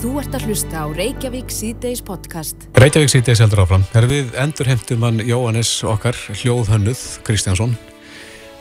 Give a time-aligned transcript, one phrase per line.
[0.00, 2.62] Þú ert að hlusta á Reykjavík C-Days podcast.
[2.80, 3.82] Reykjavík C-Days heldur áfram.
[3.92, 7.74] Her við endur heimtum hann Jóhannes okkar, hljóðhönnuð Kristjánsson.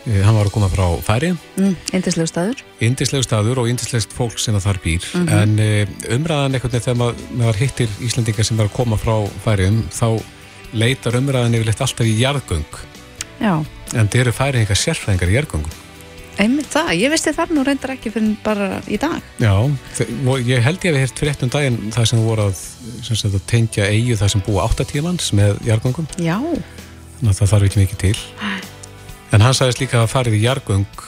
[0.04, 1.32] Eh, hann var að koma frá færi.
[1.56, 2.66] Mm, indislegu staður.
[2.84, 5.08] Indislegu staður og indislegst fólk sem það þar býr.
[5.08, 5.40] Mm -hmm.
[5.40, 9.16] En eh, umræðan einhvern veginn þegar maður, maður hittir Íslandingar sem er að koma frá
[9.46, 10.22] færiðum, þá
[10.74, 12.80] leitar umræðan yfirleitt alltaf í jarðgöng.
[13.40, 13.64] Já.
[13.96, 15.88] En þeir eru færið einhver sérfræðingar í jarðgöngum.
[16.40, 19.20] Einmitt það, ég veist það nú reyndar ekki fyrir bara í dag.
[19.44, 19.52] Já,
[20.48, 22.62] ég held ég að við heirt fyrir ettum daginn það sem voru að,
[23.28, 26.08] að tengja eigu það sem búa 8 manns með jarðgöngum.
[26.24, 26.38] Já.
[26.40, 28.14] Þannig að það þarf ekki mikið til.
[29.36, 31.04] En hann sagðist líka að farið í jarðgöng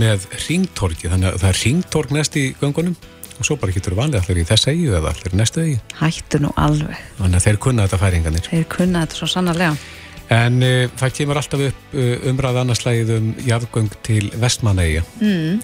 [0.00, 2.96] með ringtorki, þannig að það er ringtork næst í göngunum
[3.36, 5.76] og svo bara getur vanlega allir í þess eigu eða allir í næstu eigu.
[6.00, 6.96] Hættu nú alveg.
[7.20, 8.48] Þannig að þeir kunna þetta færinganir.
[8.48, 9.76] Þeir kunna þetta svo sannarlega.
[10.34, 15.04] En uh, það kemur alltaf upp uh, umræð annarslægið um jarðgöng til Vestmanægja.
[15.20, 15.60] Mm.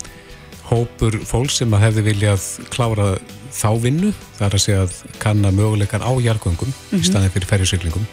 [0.71, 3.15] Hópur fólk sem að hefði viljað klára
[3.53, 6.95] þá vinnu, þar að segja að kanna möguleikan á jarðgöngum mm -hmm.
[6.95, 7.09] í mhm.
[7.11, 8.07] staðin fyrir ferjusyklingum.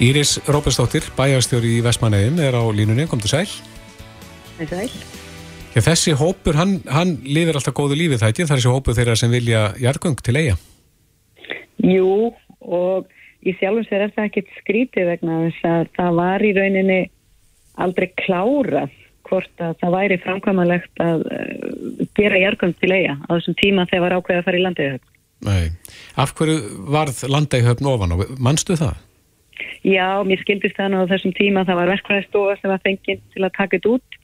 [0.00, 3.08] Íris Róbersdóttir, bæjarstjóri í Vestmanægjum, er á línunni.
[3.08, 3.48] Kom til sæl.
[4.68, 4.90] Sæl.
[5.74, 8.46] Já, þessi hópur, hann, hann lifir alltaf góðu lífið það ekki?
[8.46, 10.56] Það er þessi hópur þeirra sem vilja jarðgöng til eiga?
[11.78, 13.06] Jú, og
[13.46, 17.00] í sjálfum sér er það ekkert skrítið vegna þess að það var í rauninni
[17.80, 18.96] aldrei klárað
[19.30, 24.06] hvort að það væri framkvæmalegt að uh, gera jærgönd til eiga á þessum tíma þegar
[24.06, 25.06] var ákveð að fara í landeigöfn.
[25.46, 25.70] Nei,
[26.20, 26.56] af hverju
[26.92, 28.98] varð landeigöfn ofan og mannstu það?
[29.84, 33.54] Já, mér skildist þannig á þessum tíma það var verkvæðistofa sem var fenginn til að
[33.56, 34.18] taka þetta út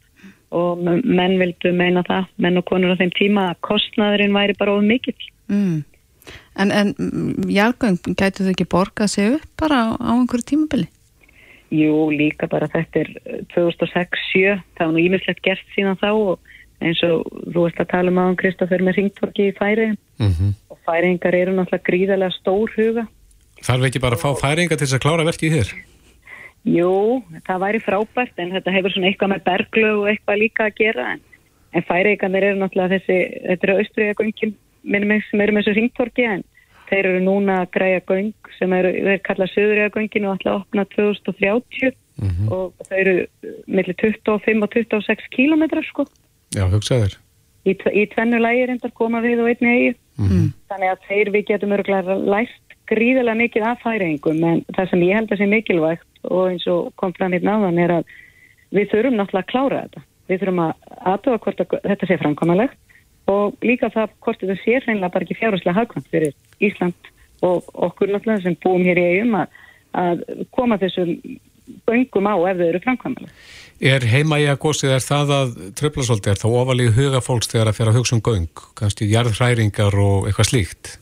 [0.56, 4.76] og menn vildu meina það, menn og konur á þeim tíma að kostnaðurinn væri bara
[4.76, 5.18] ofur mikill.
[5.50, 5.80] Mm.
[6.56, 6.94] En, en
[7.52, 10.88] jargöng, gætu þau ekki borgað sig upp bara á, á einhverju tímabili?
[11.74, 13.10] Jú, líka bara þetta er
[13.52, 18.12] 2006-07, það var nú ímislegt gert síðan þá og eins og þú veist að tala
[18.12, 20.52] um aðan Kristoffer með ringtorki í færi mm -hmm.
[20.70, 23.06] og færingar eru náttúrulega gríðarlega stór huga.
[23.62, 25.68] Þarf ekki bara að fá færingar til þess að klára verkið þér?
[26.66, 30.76] Jú, það væri frábært en þetta hefur svona eitthvað með berglög og eitthvað líka að
[30.76, 31.20] gera en,
[31.72, 33.18] en færingar eru náttúrulega þessi,
[33.48, 34.54] þetta eru austriðagöngin
[34.86, 36.44] minnum sem eru með þessu ringtorki en
[36.90, 40.84] þeir eru núna að græja göng sem eru, þeir kalla söðurjagöngin og ætla að opna
[40.94, 42.50] 2030 mm -hmm.
[42.54, 43.26] og þeir eru
[43.66, 46.06] millir 25 og 26 kílometrar sko.
[46.54, 47.18] Já, hugsaður.
[47.66, 49.96] Í, í tvennu lægir endar koma við og einni eigi.
[50.16, 50.52] Mm -hmm.
[50.70, 55.14] Þannig að þeir við getum öruglega læst gríðilega mikið af færingum en það sem ég
[55.14, 58.04] held að sé mikilvægt og eins og kom fram í náðan er að
[58.70, 60.00] við þurfum náttúrulega að klára þetta.
[60.28, 60.72] Við þurfum að
[61.10, 62.78] aðtöða hvort að þetta sé framkomalegt
[63.30, 67.12] og líka það hvort þetta sé hreinlega bara ekki fjárháslega hagkvæmt fyrir Ísland
[67.46, 69.56] og okkur náttúrulega sem búum hér í eigum að,
[69.92, 70.22] að
[70.54, 71.16] koma þessum
[71.86, 73.32] göngum á ef þau eru framkvæmlega.
[73.76, 77.72] Er heima í að gósið er það að tröflasóldi er þá ofalíð huga fólks þegar
[77.72, 80.94] að fyrir að hugsa um göng, kannski jarðhræringar og eitthvað slíkt?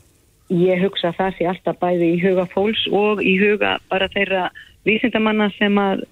[0.51, 4.49] Ég hugsa að það sé alltaf bæði í huga fólks og í huga bara þeirra
[4.85, 6.03] vísindamanna sem að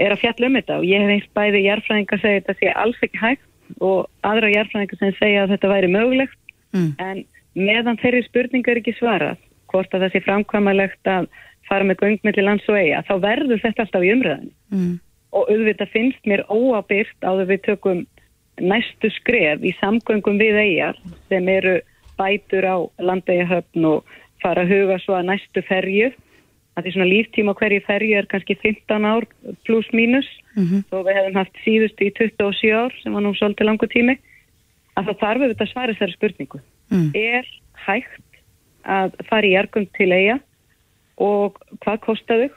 [0.00, 3.02] er að fjalla um þetta og ég hef einst bæði jarðhræringar segið þetta sé alls
[3.04, 3.44] ekki hægt
[3.80, 6.38] og aðra jarðfræðingar sem segja að þetta væri mögulegt
[6.74, 6.90] mm.
[6.98, 9.40] en meðan þeirri spurningar ekki svarað
[9.72, 11.28] hvort að það sé framkvæmalegt að
[11.68, 14.92] fara með göngmiðli lands og eiga þá verður þetta alltaf í umræðinu mm.
[15.38, 18.04] og auðvitað finnst mér óabyrt áður við tökum
[18.60, 21.00] næstu skref í samgöngum við eigar
[21.30, 21.78] sem eru
[22.18, 26.12] bætur á landegahöfn og fara að huga svo að næstu ferju
[26.74, 29.26] að því svona líftíma hverju ferju er kannski 15 ár
[29.66, 30.28] pluss mínus.
[30.54, 30.80] Mm -hmm.
[30.90, 34.18] og við hefum haft síðust í 27 ár sem var nú svolítið langu tími
[34.96, 36.60] að það þarf auðvitað að svara þessari spurningu.
[36.90, 37.10] Mm.
[37.14, 37.46] er
[37.86, 38.20] hægt
[38.84, 40.38] að fara í ergung til eiga
[41.16, 42.48] og hvað kostaðu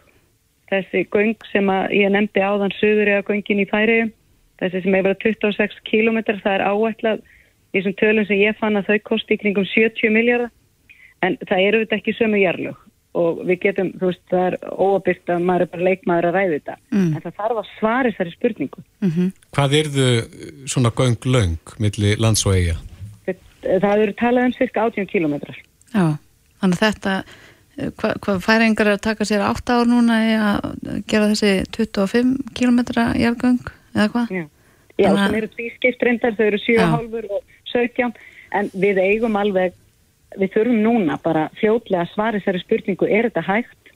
[0.72, 4.12] þessi göng sem að ég nefndi áðan söður eða göngin í færiðum
[4.60, 7.24] þessi sem hefur 26 km það er áætlað
[7.72, 10.52] í þessum tölum sem ég fann að þau kosti í kringum 70 miljardar
[11.26, 12.87] en það eru þetta ekki sömu jarlug
[13.18, 14.58] og við getum, þú veist, það er
[14.88, 17.08] óabyrt að maður er bara leikmaður að ræði þetta mm.
[17.08, 19.32] en það þarf að svara þessari spurningu mm -hmm.
[19.58, 20.12] Hvað er þau
[20.74, 22.78] svona göng löng millir lands og eiga?
[23.68, 25.58] Það eru talað um cirka 18 kilometrar
[25.94, 26.18] Já,
[26.62, 27.14] þannig að þetta
[27.78, 33.12] hvað hva færingar er að taka sér 8 ár núna að gera þessi 25 kilometra
[33.18, 33.62] jærgöng
[33.94, 34.32] eða hvað?
[34.34, 34.46] Já,
[34.98, 38.14] Já sem eru tvískipt reyndar, þau eru 7,5 og 17
[38.58, 39.76] en við eigum alveg
[40.36, 43.92] við þurfum núna bara fljótlega að svara þessari spurningu, er þetta hægt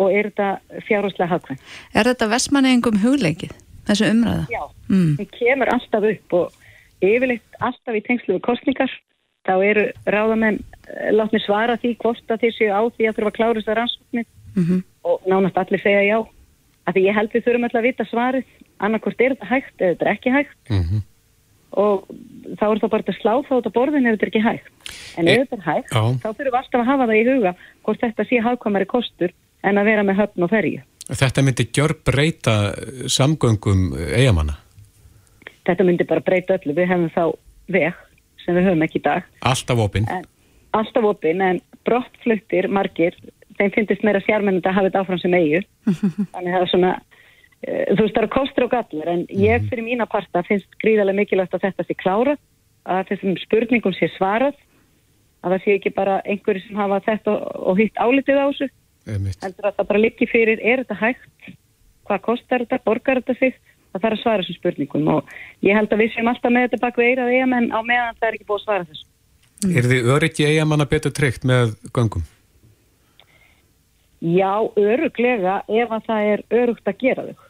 [0.00, 1.62] og er þetta fjárháslega hagkvæm?
[1.94, 3.54] Er þetta vestmanningum hugleikið,
[3.88, 4.44] þessu umræða?
[4.52, 5.14] Já, mm.
[5.20, 6.60] það kemur alltaf upp og
[7.02, 8.94] yfirleitt alltaf í tengslu við kostningar,
[9.46, 13.32] þá eru ráðamenn eh, látni svara því hvort að þeir séu á því að þurfa
[13.32, 14.82] að klára þessar rannsóknir mm -hmm.
[15.10, 16.18] og nánast allir segja já.
[16.82, 18.46] Af því ég held við þurfum alltaf að vita svarið,
[18.78, 20.58] annarkort er þetta hægt eða þetta er ekki hægt.
[20.70, 21.02] Mm -hmm.
[21.78, 22.06] Og
[22.58, 24.70] þá er það bara að slá þá út á borðin ef þetta er ekki hægt.
[25.18, 26.02] En ef E- þetta er hægt, Já.
[26.22, 27.52] þá fyrir við alltaf að hafa það í huga
[27.82, 29.32] hvort þetta sé hagkvæmari kostur
[29.62, 30.82] en að vera með höfn og ferju.
[31.12, 32.54] Þetta myndi gjör breyta
[33.10, 34.56] samgöngum eigamanna.
[35.66, 36.74] Þetta myndi bara breyta öllu.
[36.76, 37.24] Við hefum þá
[37.74, 37.94] veg
[38.44, 39.26] sem við höfum ekki í dag.
[39.46, 40.08] Alltaf opinn.
[40.72, 43.14] Alltaf opinn en brottfluttir margir,
[43.58, 45.60] þeim finnist meira sjármennandi að hafa þetta áfram sem eigu.
[46.34, 46.92] Þannig það er svona,
[47.62, 51.54] þú veist það eru kostur og gallar en ég fyrir mína parta finnst gríðarlega mikilvægt
[51.54, 52.36] að þetta sé klára,
[52.82, 54.56] að þessum spurningum sé svarað,
[55.42, 58.68] að það sé ekki bara einhverju sem hafa þetta og, hitt álitið á þessu,
[59.06, 61.52] heldur að það bara liggi fyrir, er þetta hægt,
[62.08, 63.54] hvað kostar þetta, borgar þetta sig,
[63.92, 65.32] það þarf að svara þessum spurningum og
[65.62, 68.28] ég held að við séum alltaf með þetta bak við eirað eigamenn á meðan það
[68.28, 69.08] er ekki búið að svara þessu.
[69.62, 72.24] Er þið öryggi eigamanna betur tryggt með göngum?
[74.22, 77.48] Já, öruglega ef að það er örugt að gera þau.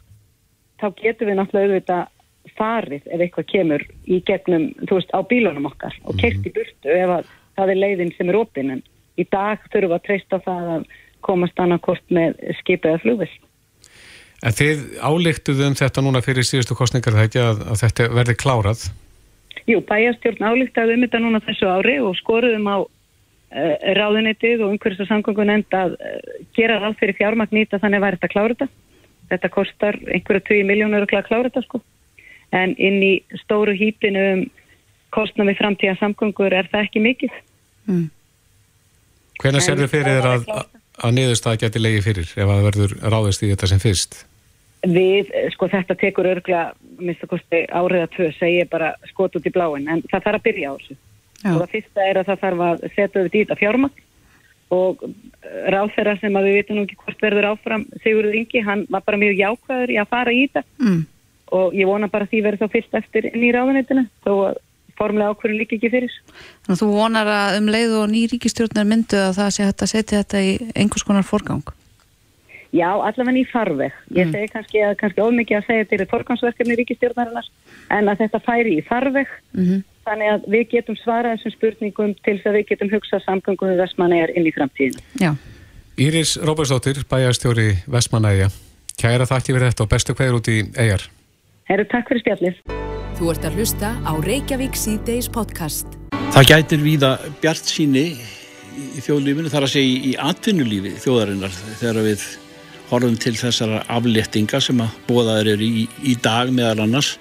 [0.83, 2.09] Þá getum við náttúrulega auðvitað
[2.57, 6.91] farið ef eitthvað kemur í gegnum, þú veist, á bílunum okkar og kert í burtu
[6.91, 8.83] ef að það er leiðin sem er opinn en
[9.15, 10.85] í dag þurfum við að treysta það að
[11.23, 13.31] komast annarkort með skipið eða flugvill.
[14.43, 18.35] En þið álíktuðu um þetta núna fyrir síðustu kostningar það ekki að, að þetta verði
[18.43, 18.83] klárað.
[19.69, 25.05] Jú, bæjarstjórn álíktaði um þetta núna þessu ári og skoruðum á uh, ráðunitið og umhverfis
[25.05, 26.17] og samgöngun enda að uh,
[26.57, 28.69] gera ráð fyrir fjármagn nýta þannig væri þetta að klára þetta.
[29.31, 31.81] Þetta kostar einhverju 20 miljónur að klára þetta sko.
[32.53, 34.43] En inn í stóru hýpinu um
[35.13, 37.39] kostnum við framtíða samgöngur er það ekki mikið.
[37.87, 38.05] Mm.
[39.41, 40.45] Hvenær En serðu fyrir þér að,
[41.05, 44.19] að niðurstað geti legið fyrir ef að það verður ráðist í þetta sem fyrst?
[44.83, 46.63] Við, eh, sko þetta tekur örgla,
[46.99, 50.25] minnst að kosti árið að tvö, segi ég bara skot út í bláin, en það
[50.25, 50.97] þarf að byrja á þessu.
[51.43, 51.51] Já.
[51.51, 54.03] Og það fyrsta er að það þarf að setja í þetta fjármagn
[54.73, 55.03] og
[55.73, 59.19] ráðferðar sem að við vitum nú ekki hvort verður áfram Sigurður Ingi, hann var bara
[59.21, 61.01] mjög jákvæður í að fara í þetta Mm.
[61.53, 64.57] og ég vona bara því verður þá fyrst eftir inn í ráðunitinu þó að
[64.97, 66.17] formulega ákvörðin líka ekki fyrir.
[66.65, 69.85] Þannig að þú vonar að um leið og ný ríkistjórnar myndu að það sé hægt
[69.85, 71.63] að setja þetta í einhvers konar forgang.
[72.73, 73.93] Já, allavega í farveg.
[74.17, 77.49] Ég segi kannski kannski ómikið að segja þetta er forgangsverkefni ríkistjórnarinnar
[77.93, 82.35] en að þetta færi í farveg Mm þannig að við getum svarað þessum spurningum til
[82.37, 85.03] þess að við getum hugsað samgöngum við Vestmannegar inn í framtíðinu.
[85.21, 85.31] Já,
[86.03, 88.51] Íris Róbersdóttir, bæjarstjóri Vestmanæja.
[88.99, 91.07] Kæra þakki fyrir þetta og bestu hverjur út í eigar.
[91.69, 92.61] Herru, takk fyrir spjallið.
[93.17, 95.97] Þú ert að hlusta á Reykjavík C-Days podcast.
[96.33, 97.11] Það gætir víða
[97.41, 98.07] bjart síni
[98.73, 102.25] í þjóðlífinu, þar að segja í atvinnulífi þjóðarinnar þegar við
[102.89, 107.15] horfum til þessara afléttinga sem að bóðaður eru í, í dag meðal annars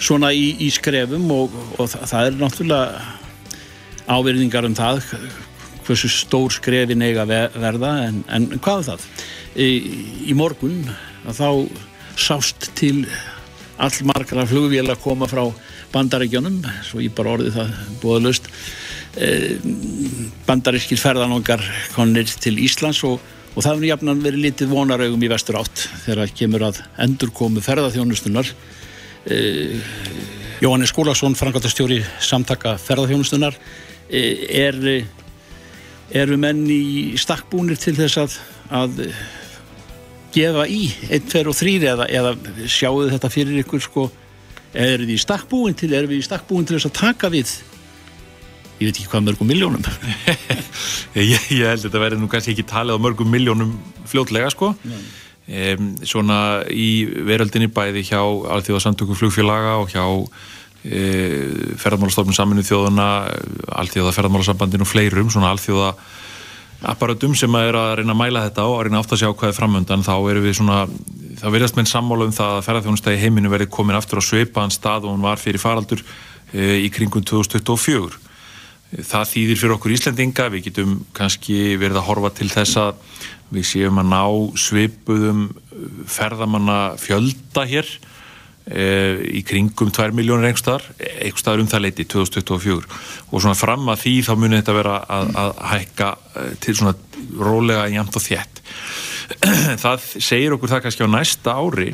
[0.00, 2.86] svona í, í skrefum og, og það, er náttúrulega
[4.10, 5.02] áverðingar um það
[5.86, 9.06] hversu stór skrefin eiga verða en, en hvað er það?
[9.60, 9.68] Í,
[10.30, 10.84] í morgun
[11.26, 11.50] þá
[12.20, 13.04] sást til
[13.80, 15.46] allmargra flugvél að koma frá
[15.90, 17.70] bandaríkjónum, svo ég bara orði það
[18.02, 18.50] búðalust
[20.46, 21.64] bandarískir ferðanongar
[21.96, 23.18] konir til Íslands og,
[23.56, 28.52] og það hefur jafnan verið litið vonaraugum í vestur átt þegar kemur að endurkomu ferðarþjónustunar
[28.52, 28.78] eh,
[30.60, 33.56] Jóhannes Skúlason, frangatastjóri samtaka ferðarþjónustunar
[34.08, 34.78] eh, er
[36.10, 38.38] eru menn í stakkbúnir til þess að,
[38.74, 39.02] að
[40.34, 42.34] gefa í 1, 2 og 3 eða, eða
[42.70, 44.06] sjáu þetta fyrir ykkur sko?
[44.70, 47.54] Eru þið í stakkbúin til erum við í stakkbúin til þess að taka við
[48.80, 49.82] ég veit ekki hvað mörgum miljónum
[51.18, 53.74] Ég, ég held að þetta verði nú kannski ekki talið á mörgum miljónum
[54.08, 54.72] fljótlega sko
[55.50, 56.40] um, svona
[56.70, 60.04] í veröldinni bæði hjá Alþjóðasamtöku flugfélaga og hjá
[60.84, 61.02] e,
[61.80, 63.10] ferðarmálastofnum saminu þjóðuna
[63.82, 65.92] Alþjóða ferðarmálasambandinu og fleirum svona alþjóða
[66.90, 69.28] apparatum sem að er að reyna að mæla þetta á að reyna átt að sjá
[69.28, 70.78] hvað er framöndan þá erum við svona,
[71.36, 75.04] þá verðast menn sammála um það að ferðarþjónustæði heiminu verði komin aftur á sveipaðan stað
[75.04, 78.30] og hún var fyrir faraldur e, í kringum 2024
[79.06, 83.04] það þýðir fyrir okkur Íslendinga við getum kannski verið að horfa til þess að
[83.50, 84.22] við séum að ná
[84.60, 85.42] svipuðum
[86.10, 87.88] ferðamanna fjölda hér
[88.66, 88.84] e,
[89.38, 94.14] í kringum 2 miljónir einhverstaðar, einhverstaðar um það leiti 2024 og svona fram að því
[94.28, 96.10] þá munir þetta vera að, að hækka
[96.42, 96.94] eh, til svona
[97.40, 98.62] rólega jæmt og þétt.
[99.84, 101.92] Það segir okkur það kannski á næsta ári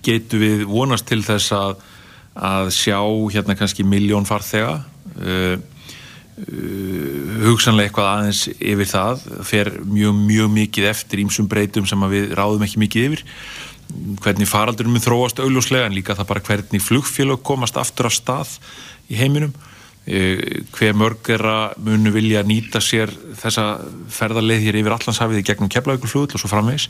[0.00, 1.82] getum við vonast til þess að
[2.32, 2.98] að sjá
[3.32, 5.56] hérna kannski miljón farþega uh,
[6.32, 9.26] hugsanlega eitthvað aðeins yfir það.
[9.48, 13.26] Fer mjög, mjög mikið eftir ímsum breytum sem við ráðum ekki mikið yfir.
[14.24, 18.56] Hvernig faraldurinn mun þróast augljóslega en líka það bara hvernig flugfélög komast aftur af stað
[19.12, 19.52] í heiminum.
[20.02, 23.76] E, hver mörgera munu vilja nýta sér þessa
[24.10, 26.88] ferðarleið hér yfir Allandshafið gegnum keflaugur og svo framvegs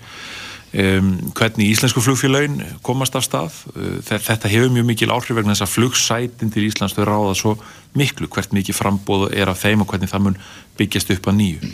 [0.73, 3.61] um, hvernig íslensku flugfélagin komast af stað.
[3.77, 7.55] Uh, þetta hefur mjög mikil áhrif vegna þess að flugsætin til Íslands þau ráða svo
[7.99, 10.43] miklu hvert mikið frambóð er af þeim og hvernig það mun
[10.81, 11.73] byggjast upp að nýju.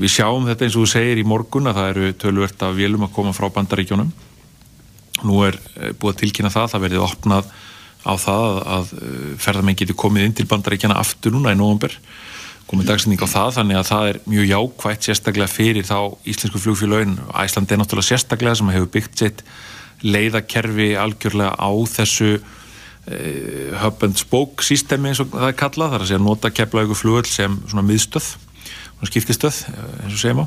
[0.00, 3.06] Við sjáum þetta eins og þú segir í morgun að það eru tölvert af vélum
[3.06, 4.12] að koma frá bandaríkjónum
[5.26, 7.50] nú er eh, búið að tilkynna það það verðið opnað
[8.00, 11.96] á það að, eh, ferðarmenn getur komið inn til bandaríkjana aftur núna í nógumber
[12.70, 15.98] komið dagsending á það þannig að það er mjög jákvægt sérstaklega fyrir þá
[16.30, 19.42] íslensku flugfélagin Æslandi er náttúrulega sérstaklega sem hefur byggt sitt
[20.06, 26.04] leiðakerfi algjörlega á þessu uh, hub and spoke systemi eins og það er kallað þar
[26.04, 28.30] að segja nota keflaugu flugöld sem svona miðstöð
[29.00, 30.46] svona skiptistöð eh, eins og segjum á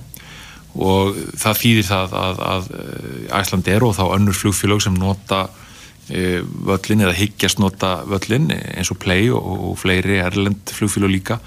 [0.73, 5.43] og það þýðir það að, að eh, Æslandi er og þá önnur flugfélag sem nota
[5.51, 6.39] uh,
[6.71, 11.39] völlin eða higgjast nota völlin eins og Play og, og fleiri erlend flugfélag líka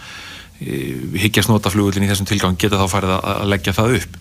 [0.61, 4.15] higgjast nota flugullin í þessum tilgang geta þá farið að leggja það upp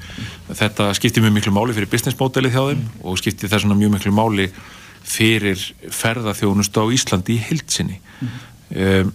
[0.60, 3.06] þetta skiptir mjög miklu máli fyrir business modeli þjá þeim mm.
[3.08, 4.50] og skiptir þessuna mjög miklu máli
[5.06, 5.62] fyrir
[5.96, 8.36] ferðarþjónust á Íslandi í heilsinni mm.
[8.84, 9.14] um,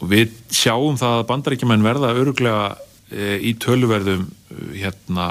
[0.00, 5.30] og við sjáum það að bandaríkjumenn verða öruglega uh, í töluverðum uh, hérna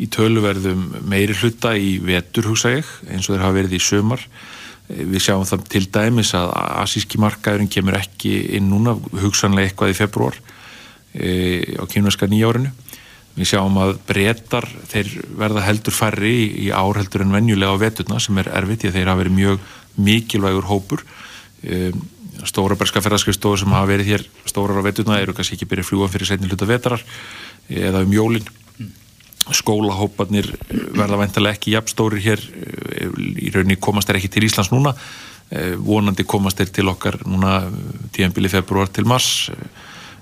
[0.00, 4.28] í töluverðum meiri hluta í vetur hugsa ég eins og þeir hafa verið í sömar
[4.90, 9.98] Við sjáum það til dæmis að asíski markaðurinn kemur ekki inn núna, hugsanlega eitthvað í
[9.98, 10.38] februar
[11.14, 11.30] e,
[11.78, 12.72] á kynverska nýjárinu.
[13.36, 17.82] Við sjáum að breytar, þeir verða heldur færri í, í ár heldur en venjulega á
[17.82, 19.68] veturna sem er erfitt, því að þeir hafa verið mjög
[20.10, 21.04] mikilvægur hópur.
[21.62, 21.92] E,
[22.48, 26.12] stóra berska ferðarskriðstofur sem hafa verið hér stórar á veturna eru kannski ekki byrjað fljúan
[26.12, 27.04] fyrir setni hluta vetarar
[27.70, 28.46] eða um jólinn
[29.48, 32.42] skólahópanir verða veintilega ekki jafnstóri hér
[33.40, 34.94] í rauninni komast þeir ekki til Íslands núna.
[35.50, 37.64] Eh, vonandi komast þeir til okkar núna
[38.14, 39.50] tíanbili februar til mars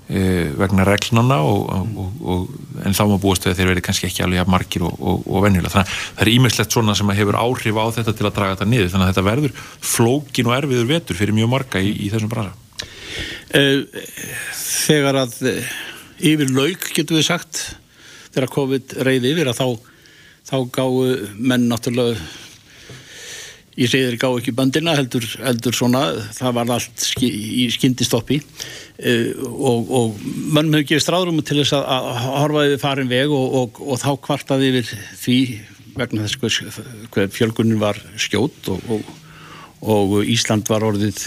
[0.08, 4.24] eh, vegna reglunana og, og, og, en þá búast við að þeir verði kannski ekki
[4.24, 5.74] alveg margir og venjulega.
[5.74, 8.70] Þannig að það er ímestlegt svona sem hefur áhrif á þetta til að draga þetta
[8.70, 8.88] niður.
[8.94, 9.58] Þannig að þetta verður
[9.90, 12.56] flókin og erfiður vetur fyrir mjög marga í, í þessum bransa.
[13.58, 13.84] Eh,
[14.88, 15.36] Þegar að
[16.24, 17.60] yfir laug getur við sagt
[18.34, 19.66] þegar COVID reyði yfir að þá,
[20.50, 20.92] þá gáu
[21.38, 22.18] menn náttúrulega
[23.78, 26.02] ég segir gáu ekki bandina heldur, heldur svona,
[26.34, 27.28] það var allt ski,
[27.62, 28.40] í skyndistoppi.
[28.98, 33.34] Uh, og, og mann hefur gefið stráðrum til þess að, að horfa yfir farin veg
[33.34, 34.90] og, og, og þá kvartaði yfir
[35.22, 35.38] því
[35.98, 36.62] vegna þess
[37.14, 41.24] hver fjölgunin var skjót og Ísland var orðið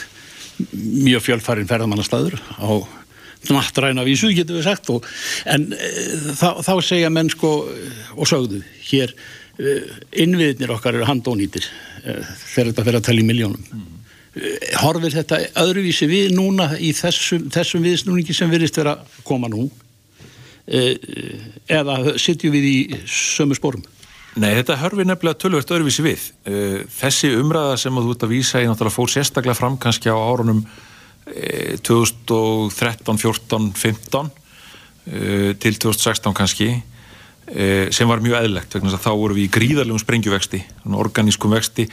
[0.72, 2.72] mjög fjölfarin ferðamannastæður á
[3.50, 5.08] nattræna vísu, getur við sagt og,
[5.50, 5.92] en e,
[6.38, 7.54] þá, þá segja menn sko
[8.16, 9.14] og sögðu hér
[9.58, 9.78] e,
[10.24, 13.88] innviðnir okkar eru handónýtir e, þegar þetta fer að tala í miljónum mm.
[14.84, 19.70] horfir þetta öðruvísi við núna í þessum, þessum viðsnúningi sem virðist vera að koma nú?
[20.72, 22.76] Eða sitjum við í
[23.10, 23.82] sömu spórum
[24.40, 26.22] Nei, þetta hörfi nefnilega tölvört öðruvísi við.
[26.96, 30.62] Þessi umræða sem þú ert að vísa í náttúrulega fór sérstaklega fram kannski á árunum
[31.88, 34.32] 2013, 14, 15
[35.62, 36.68] til 2016 kannski
[37.48, 41.88] eh, sem var mjög eðlegt vegna að þá voru við í gríðarlegum sprengjuvexti organískum vexti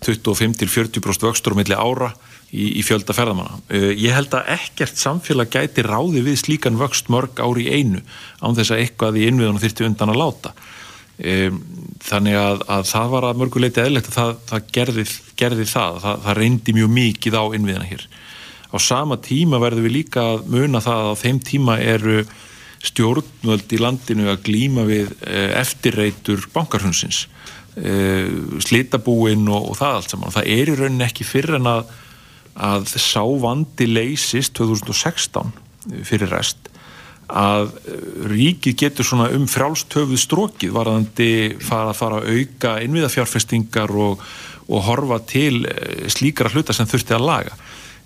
[0.00, 2.10] 25-40% vöxtur og milli ára
[2.50, 3.60] í, í fjölda ferðamanna.
[3.68, 8.04] Eh, ég held að ekkert samfélag gæti ráði við slíkan vöxt mörg ári í einu
[8.40, 10.54] án þess að eitthvað í innviðunum þyrti undan að láta
[11.20, 15.02] þannig að, að það var að mörguleiti eðlegt að það, það gerði,
[15.36, 18.06] gerði það, það, það reyndi mjög mikið á innviðina hér
[18.70, 22.20] á sama tíma verður við líka að muna það að á þeim tíma eru
[22.80, 27.26] stjórnvöld í landinu að glýma við eh, eftirreitur bankarhunsins
[27.76, 28.30] eh,
[28.64, 30.30] slitabúin og, og það allt saman.
[30.30, 31.90] Og það er í rauninni ekki fyrir en að
[32.60, 35.52] að sá vandi leysist 2016
[36.06, 36.68] fyrir rest
[37.30, 37.70] að
[38.26, 41.30] ríkið getur svona um frjálstöfuð strókið varðandi
[41.62, 44.24] fara að fara að auka innviðafjárfestingar og,
[44.66, 47.54] og horfa til eh, slíkara hluta sem þurfti að laga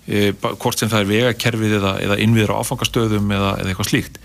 [0.05, 4.19] hvort sem það er vegakerfið eða, eða innviður á áfangastöðum eða, eða eitthvað slíkt.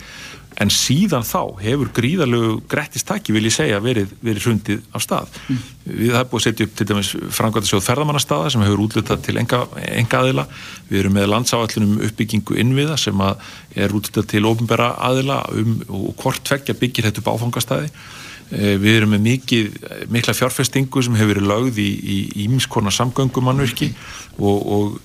[0.61, 5.39] En síðan þá hefur gríðarlegu grættistaki vil ég segja verið, verið hrundið af stað.
[5.49, 5.61] Mm.
[6.01, 9.63] við er búið að setja upp til dæmis frangvæðarsjóð ferðamannastaða sem hefur útlutað til enga,
[9.89, 10.47] enga aðila
[10.91, 16.45] við erum með landsáallunum uppbyggingu innviða sem er útlutað til ofinbæra aðila um, og hvort
[16.45, 19.71] tveggja byggir þetta upp áfangastæði e, við erum með mikið,
[20.13, 23.95] mikla fjárfestingu sem hefur verið lögð í ímiskona samgöngumannverki
[24.37, 25.01] og, og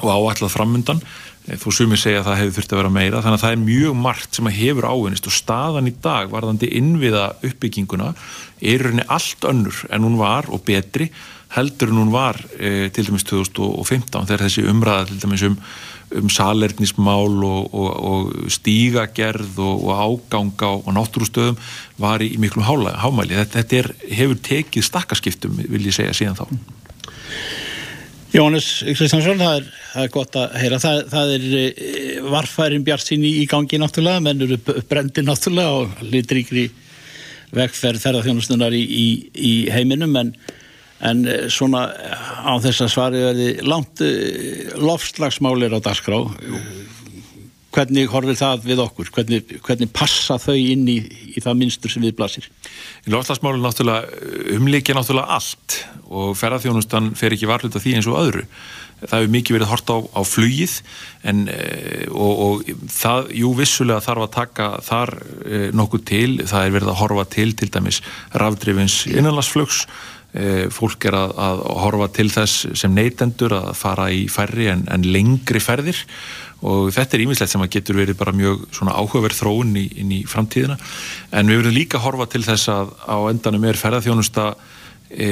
[0.00, 1.02] og áallad framundan
[1.46, 3.66] eh, þú sumir segja að það hefur þurft að vera meira þannig að það er
[3.66, 8.14] mjög margt sem að hefur ávinnist og staðan í dag varðandi innviða uppbygginguna
[8.60, 11.10] er rauninni allt önnur en hún var og betri
[11.54, 15.56] heldur en hún var e, til dæmis 2015 þegar þessi umræða til dæmis um,
[16.20, 21.58] um salernismál og, og, og stígagerð og, og ágang á náttúrústöðum
[21.98, 23.38] var í miklum hámæli.
[23.38, 23.90] Þetta, þetta er,
[24.20, 26.46] hefur tekið stakkaskiptum, vil ég segja, síðan þá.
[28.30, 30.78] Jónis Kristjánsson, það, það er gott að heyra.
[30.82, 34.58] Það, það er eh, varfærin bjart sín í gangi náttúrulega, menn eru
[34.90, 36.68] brendi náttúrulega og litríkri
[37.56, 40.34] vegferð ferðarþjónustunar í, í, í heiminum, en
[41.00, 41.86] en eh, svona
[42.44, 46.20] á þess að svari verði langt eh, lofslagsmálir á dagskrá
[47.74, 49.12] hvernig horfir það við okkur?
[49.14, 50.98] Hvernig, hvernig passa þau inn í,
[51.34, 52.50] í það minnstur sem við blasir?
[53.10, 58.46] Lofslagsmálið náttúrulega umlikið náttúrulega allt og ferðarþjónustan fer ekki varlut af því eins og öðru.
[59.00, 60.76] Það hefur mikið verið hort á, á flugið
[61.30, 65.14] en, eh, og, og það, jú vissulega þarf að taka þar
[65.72, 68.02] nokkuð til, það er verið að horfa til til dæmis
[68.36, 69.86] rafdrifins innanlandsflugs.
[70.30, 74.84] Eh, fólk er að, að horfa til þess sem neytendur að fara í færri en,
[74.86, 76.04] en lengri ferðir
[76.60, 80.12] og þetta er ímislegt sem að getur verið bara mjög svona áhugaverð þróun í, inn
[80.18, 80.76] í framtíðina.
[81.32, 84.46] En við verðum líka að horfa til þess að á endanum er ferðarþjónusta
[85.10, 85.30] e,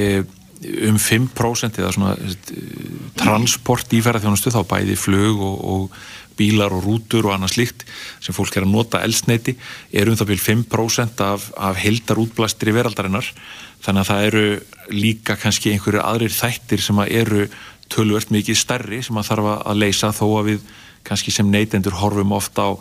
[0.89, 2.33] um 5% eða svona e,
[3.19, 6.01] transport í ferðarþjónustu þá bæði flög og, og
[6.39, 7.85] bílar og rútur og annað slikt
[8.23, 9.57] sem fólk er að nota elsneiti
[9.91, 13.27] er um það byrjum 5% af, af heldar útblæstir í veraldarinnar.
[13.83, 14.45] Þannig að það eru
[14.95, 17.49] líka kannski einhverju aðrir þættir sem að eru
[17.89, 20.69] tölvört mikið stærri sem að þarf að leysa þó að við
[21.07, 22.71] kannski sem neytendur horfum ofta á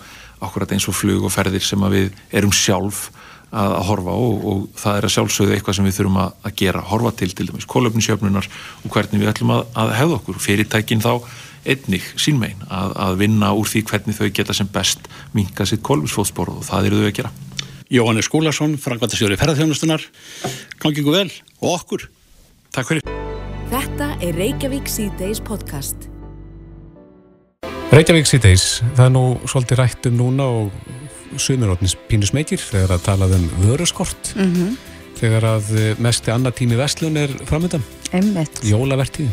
[0.45, 3.09] akkurat eins og flug og ferðir sem að við erum sjálf
[3.51, 6.33] að, að horfa á og, og það er að sjálfsögðu eitthvað sem við þurfum að,
[6.45, 8.49] að gera, horfa til til dæmis kólöfnisjöfnunar
[8.85, 11.13] og hvernig við ætlum að, að hefða okkur, fyrirtækin þá
[11.69, 16.67] einnig sínmein að vinna úr því hvernig þau geta sem best minka sitt kólöfnisfótspor og
[16.69, 17.33] það eru þau að gera.
[17.89, 20.05] Jóhannes Skúlason, frangvæntastjóri ferðarþjónustunar
[20.83, 21.31] gangingu vel
[21.63, 22.07] og okkur.
[22.77, 23.17] Takk fyrir.
[23.73, 26.09] Þetta er Reykjavík C-Days podcast
[27.89, 28.65] Reykjavík C-Days
[28.99, 33.47] það er nú svolítið rætt um núna og sumirotnis pínus meikir þegar að talað um
[33.63, 34.35] vöruskort.
[34.37, 34.75] Mm -hmm.
[35.17, 37.83] þegar að mest annar tími vestlun er framöndan
[38.63, 39.29] Jólavertíð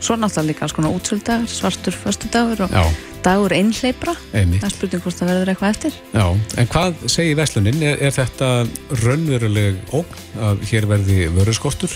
[0.00, 2.84] Svo náttúrulega líka alls konar útsöldagur svartur förstu dagur og Já.
[3.22, 5.92] dagur einhleipra það er spurning hvort það verður eitthvað eftir.
[6.14, 8.66] Já, en hvað segir Veslunin er, er þetta
[9.04, 11.90] raunveruleg ógn að hér verði vöruskortur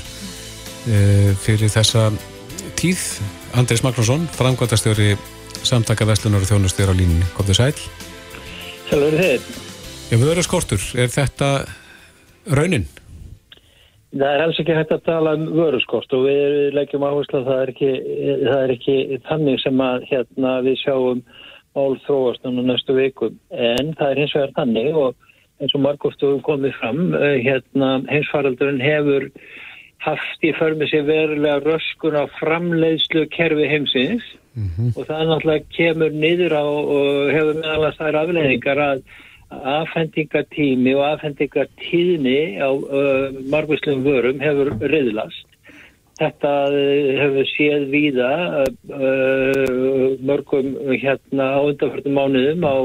[0.88, 2.12] e, fyrir þessa
[2.76, 3.00] tíð?
[3.54, 5.16] Andris Magnússon, framkvæmtastjóri
[5.68, 7.72] samtaka Veslunar og þjónustjóri á línni komðu sæl.
[8.90, 9.48] Sjálfur þið?
[10.10, 11.48] Já, vöruskortur, er þetta
[12.52, 12.86] raunin?
[14.14, 17.62] Það er alls ekki hægt að tala um vöruskort og við leggjum áherslu að það
[17.62, 17.92] er ekki,
[18.44, 18.96] það er ekki
[19.26, 21.22] þannig sem að hérna, við sjáum
[21.74, 23.34] mál þróast núna næstu vikum.
[23.50, 25.16] En það er hins vegar þannig og
[25.62, 29.28] eins og margóftu komið fram eh, hérna, heimsfaraldurinn hefur
[30.04, 34.90] haft í förmi sér verulega röskun á framleiðslu kerfi heimsins mm -hmm.
[34.96, 39.02] og það náttúrulega kemur niður á og hefur meðalast þær afleiðingar að
[39.50, 45.46] afhendingatími og afhendingatíðni á uh, margvíslegum vörum hefur reyðlast.
[46.18, 46.50] Þetta
[47.20, 48.32] hefur séð víða
[48.64, 52.76] uh, mörgum hérna á undanfjörðum mánuðum á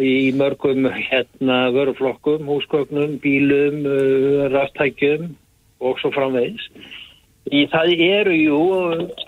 [0.00, 5.34] í mörgum hérna vöruflokkum, húsgögnum, bílum, uh, ráttækjum
[5.80, 6.68] og svo framvegis.
[7.50, 8.58] Í það eru jú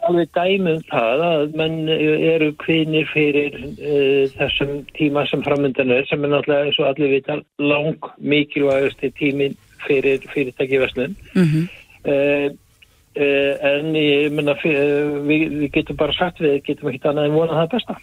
[0.07, 6.23] alveg dæmum það að menn eru kvinir fyrir uh, þessum tíma sem framöndan er sem
[6.23, 11.65] er náttúrulega eins og allir vita lang mikilvægast tímin fyrir fyrirtækiveslun mm -hmm.
[12.13, 12.49] uh,
[13.17, 17.61] uh, en ég menna við, við getum bara sagt við getum ekki annað en vonað
[17.63, 17.97] það besta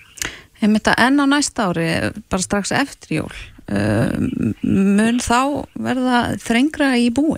[0.59, 1.88] Ég myndi að enn á næsta ári
[2.29, 3.35] bara strax eftir jól
[4.63, 7.38] mun þá verða þrengra í búi?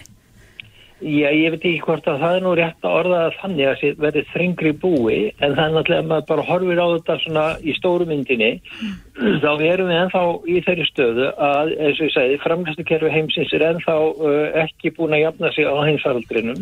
[1.02, 4.02] Já, ég veit ekki hvort að það er nú rétt að orða þannig að það
[4.04, 7.74] verður þrengri búi en það er náttúrulega að maður bara horfir á þetta svona í
[7.74, 9.40] stóru myndinni mm.
[9.42, 13.66] þá erum við ennþá í þeirri stöðu að, eins og ég segi, framkvæmstukerfi heimsins er
[13.72, 16.62] ennþá uh, ekki búin að jafna sig á heimsfaraldrinum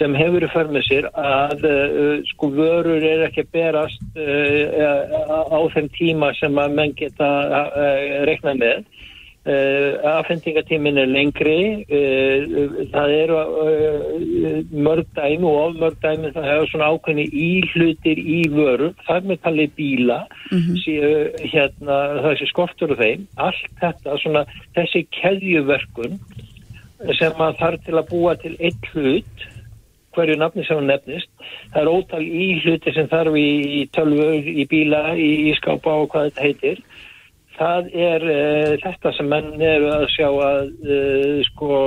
[0.00, 5.60] sem hefur í förmið sér að uh, sko vörur er ekki að berast uh, á
[5.76, 7.30] þeim tíma sem að menn geta
[8.26, 8.82] reiknað með
[9.40, 11.86] Uh, afhendingatímin er lengri.
[11.88, 18.20] Uh, það eru uh, mörg dæmi og of mörg dæmi það hefur svona ákveðni íhlutir
[18.20, 20.82] í vöru, það er með tallið bíla mm -hmm.
[20.84, 21.14] síu,
[21.54, 24.44] hérna þessi skortur og þeim, allt þetta svona,
[24.76, 26.20] þessi keðjuverkun
[27.16, 29.48] sem maður þarf til að búa til eitt hlut
[30.14, 31.30] hverju nafni sem hann nefnist
[31.72, 33.50] það er ótal íhlutir sem þarf í,
[33.80, 36.82] í tölvur, í bíla, í, í skápa og hvað þetta heitir
[37.60, 41.82] það er uh, þetta sem menn eru að sjá að uh, sko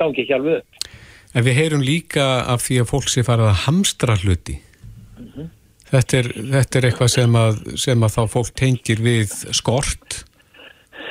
[0.00, 0.88] gangi ekki alveg upp.
[1.36, 4.56] En við heyrum líka af því að fólk sé farið að hamstra hluti.
[5.18, 5.50] Mm -hmm.
[5.88, 10.22] Þetta er, þetta er eitthvað sem að, sem að þá fólk tengir við skort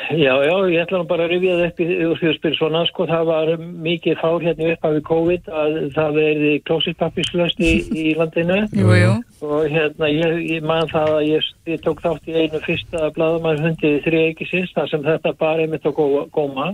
[0.07, 2.83] Já, já, ég ætla nú bara að rifja það upp í því að spyrja svona,
[2.87, 3.49] sko, það var
[3.87, 8.59] mikið fár hérna upp af við COVID að það verði klósitpappislaust í, í landinu.
[8.81, 9.13] Jú, jú.
[9.47, 13.65] og hérna ég, ég man það að ég, ég tók þátt í einu fyrsta bladamæður
[13.67, 15.99] hundið þrjá ekki síst, þar sem þetta bara er mitt að
[16.35, 16.69] góma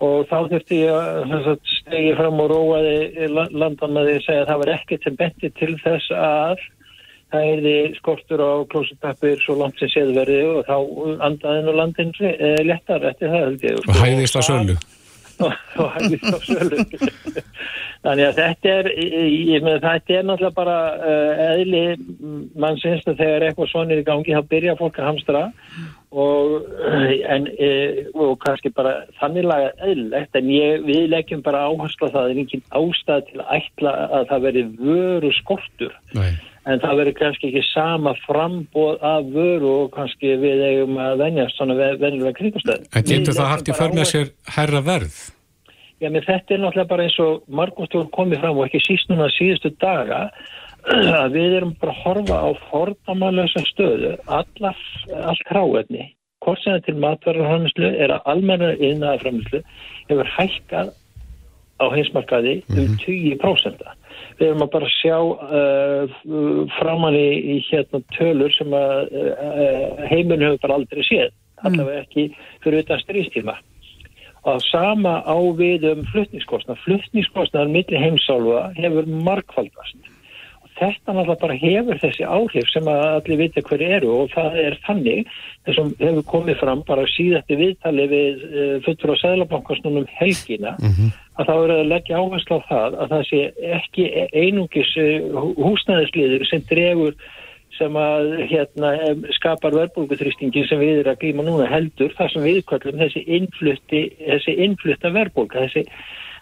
[0.00, 4.50] og þá þurfti ég að stegi fram og róaði landan með því að segja að
[4.50, 6.62] það var ekkert sem benti til þess að
[7.32, 10.76] það erði skortur á klósitpappir svo langt sem séðverði og þá
[11.28, 13.84] andaðin og landin eh, léttar eftir það held ég.
[13.86, 14.78] og hæðist á sölu.
[15.40, 16.82] Og, og hæðist á sölu.
[18.04, 21.80] Þannig að þetta er, ég með þetta er náttúrulega bara uh, eðli
[22.60, 25.42] mann syns að þegar eitthvað svona er í gangi þá byrja fólk að hamstra
[26.10, 27.48] og, uh, en,
[28.12, 32.44] og kannski bara þannig laga eðlilegt en ég, við leggjum bara áherslu að það er
[32.44, 35.98] engin ástæð til að ætla að það veri vöru skortur.
[36.16, 36.32] Nei.
[36.68, 41.56] En það verður kannski ekki sama frambóð af vöru og kannski við eigum að venjast
[41.56, 42.88] svona venjulega kringustöð.
[42.92, 45.20] En getur það haft í för með sér herra verð?
[46.00, 49.28] Já, menn þetta er náttúrulega bara eins og margumstjórn komið fram og ekki síst núna
[49.34, 50.22] síðustu daga
[51.22, 54.80] að við erum bara að horfa á fordamalösa stöðu, allar,
[55.16, 56.06] allt kráefni,
[56.44, 59.60] hvort sem það til matverðarframislu er að almenna innæðarframislu
[60.08, 60.94] hefur hækkað
[61.80, 63.84] á heimsmarkaði um 20%.
[64.38, 66.14] Við erum að bara sjá uh,
[66.78, 72.30] framann í, í hérna tölur sem að uh, heiminn hefur bara aldrei séð, allavega ekki
[72.64, 73.58] fyrir utan strístíma.
[74.48, 76.80] Og sama á við um fluttningskostnað.
[76.86, 79.98] Fluttningskostnaðar millir heimsálfa hefur markfaldast.
[80.80, 84.78] Þetta náttúrulega bara hefur þessi áhrif sem að allir vita hver eru og það er
[84.86, 85.34] þannig
[85.68, 90.76] þessum hefur komið fram bara síðatti viðtali við uh, fullur á Sæðlabankastnunum helgina
[91.36, 93.42] að þá eru að leggja áherslu á það að það sé
[93.76, 94.96] ekki einungis
[95.60, 97.20] húsnæðisliður sem dregur
[97.80, 98.90] sem að hérna,
[99.36, 105.66] skapar verðbólguþrýstingin sem við erum að glíma núna heldur þar sem viðkvöldum þessi innflutta verðbólga,
[105.68, 105.86] þessi,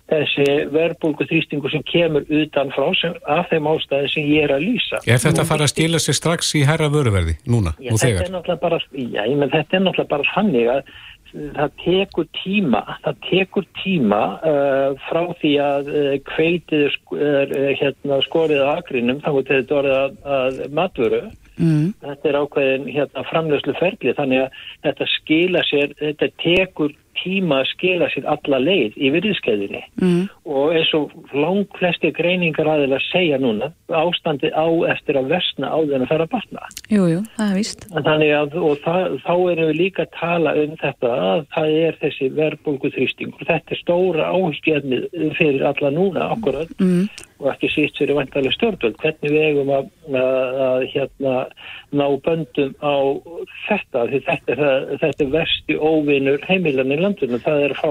[0.08, 5.02] þessi verðbólguþrýstingu sem kemur utan frá sem, af þeim ástæði sem ég er að lýsa.
[5.04, 8.24] Er þetta að fara að stila sig strax í herra vöruverði núna Já, og þetta
[8.24, 8.50] þegar?
[8.54, 10.82] er bara, já, ég menn þetta er náttúrulega bara þannig að
[11.28, 16.96] það tekur tíma, það tekur tíma uh, frá því að uh, kveitið er,
[17.52, 21.20] uh, hérna, skorið á akrinum, þá er þetta orðið að, að matvöru.
[21.58, 21.92] Mm.
[22.00, 27.70] Þetta er ákveðin hérna, framlöslu ferli, þannig að þetta skila sér, þetta tekur tíma að
[27.72, 30.28] skila sér alla leið í virðiskeiðinni Mm.
[30.46, 35.66] og eins og lang flesti greiningar aðeins að segja núna, ástandi á eftir að versna
[35.74, 36.66] á þenn að fara að batna.
[36.90, 37.86] Jú, jú, það er víst.
[37.92, 41.98] Þannig að og það, þá erum við líka að tala um þetta að það er
[42.02, 43.46] þessi verðbólgu þrýstingur.
[43.48, 47.08] Þetta er stóra áhugjefnið fyrir alla núna akkurat Mm.
[47.40, 48.96] og ekki síst fyrir vantarlega stjórnvöld.
[48.98, 51.34] Hvernig við eigum að, að, að hérna,
[51.96, 52.96] ná böndum á
[53.68, 54.64] þetta því þetta er,
[55.02, 57.40] þetta er versti óvinur heimilan í landinu.
[57.44, 57.90] Það er fá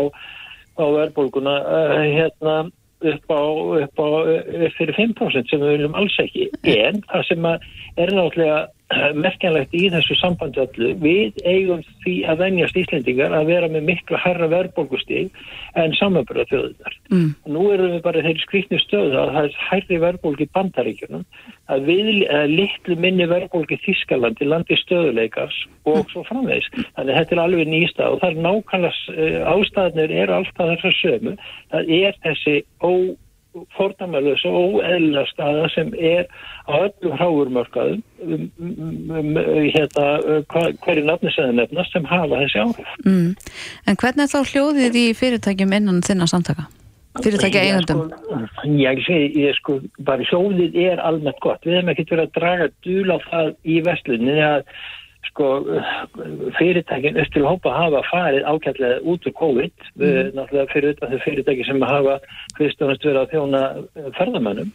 [0.77, 2.57] á verðbólguna uh, hérna
[2.97, 3.41] upp á,
[3.83, 8.63] upp á upp fyrir 5% sem við viljum alls ekki en það sem er náttúrulega
[9.25, 14.19] merkjanlegt í þessu sambandi öllu við eigum því að venjast Íslendingar að vera með miklu
[14.23, 15.31] herra verðbólgustig
[15.75, 17.35] en samanbyrða þjóðunar Mm.
[17.47, 21.21] nú erum við bara þeirri skrýtni stöðu að það er hærri verðbólgi bandaríkjunum
[21.71, 25.55] að við að litlu minni verðbólgi Þískalandi, landi stöðuleikars
[25.87, 26.67] og svo framvegis.
[26.97, 30.97] Þannig að þetta er alveg nýsta og það er nákvæmlega uh, ástæðanir eru alltaf þessar
[30.99, 31.37] sömu.
[31.71, 33.26] Það er þessi fordæmalös
[33.57, 36.25] og óeðla staða sem er
[36.67, 39.37] á öllum hráurmörkaðum um, um, um,
[39.73, 42.97] hérna, uh, hverju nafnisæði nefnast sem hafa þessi áhrif.
[43.05, 43.29] Mm.
[43.87, 46.67] En hvernig er þá hljóðið í fyrirtækjum innan þinna samtaka?
[47.23, 48.03] Fyrirtækja eigandum?
[48.11, 51.63] Sko, ég segi, ég sko, bara sjóðið er almennt gott.
[51.65, 54.61] Við hefum ekkert verið að draga dul á það í vestlunni að
[55.25, 55.47] sko,
[56.57, 60.33] fyrirtækin östil hópa hafa farið ákjærlega út úr COVID, mm.
[60.37, 62.19] náttúrulega fyrir utan þau fyrirtæki sem hafa
[62.57, 64.71] kristunast verið að þjóna eh, ferðamönnum.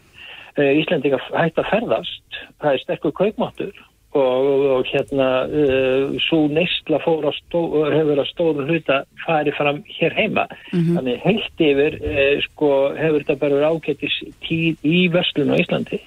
[0.60, 3.74] Eh, Íslendingar hægt að ferðast, það er sterkur kaupmáttur
[4.12, 9.78] og, og hérna uh, svo neysla fór að stó, hefur að stóru hluta farið fram
[9.88, 10.46] hér heima.
[10.72, 16.02] Þannig heilt yfir uh, sko, hefur þetta bara verið ágættis tíð í verslun á Íslandi.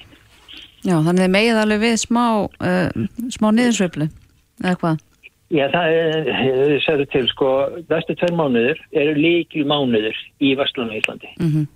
[0.85, 4.09] Já, þannig megið alveg við smá, uh, smá niðursveiflu,
[4.63, 5.03] eða hvað?
[5.53, 7.49] Já, það er, þið segðu til, sko,
[7.91, 11.33] næstu tveir mánuður eru líkil mánuður í verslun á Íslandi.
[11.37, 11.67] Mm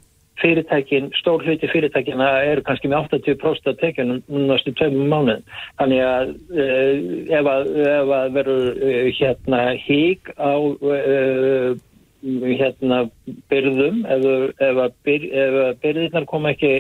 [0.41, 5.45] fyrirtækin, stór hluti fyrirtækina eru kannski með 80% af tekjunum næstu tveimum mánuðin.
[5.79, 6.33] Þannig að
[7.39, 7.69] ef að,
[8.19, 11.71] að verður uh, hérna hík á uh,
[12.59, 13.03] hérna
[13.51, 14.25] byrðum, ef,
[14.85, 16.73] að byr, að byrðirnar koma ekki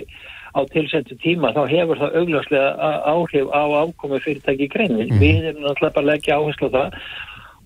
[0.55, 5.09] á tilsendu tíma þá hefur það augljóslega áhrif á ákomi fyrirtæki í greinin.
[5.09, 5.19] Mm.
[5.21, 7.01] Við erum náttúrulega bara að leggja áherslu á það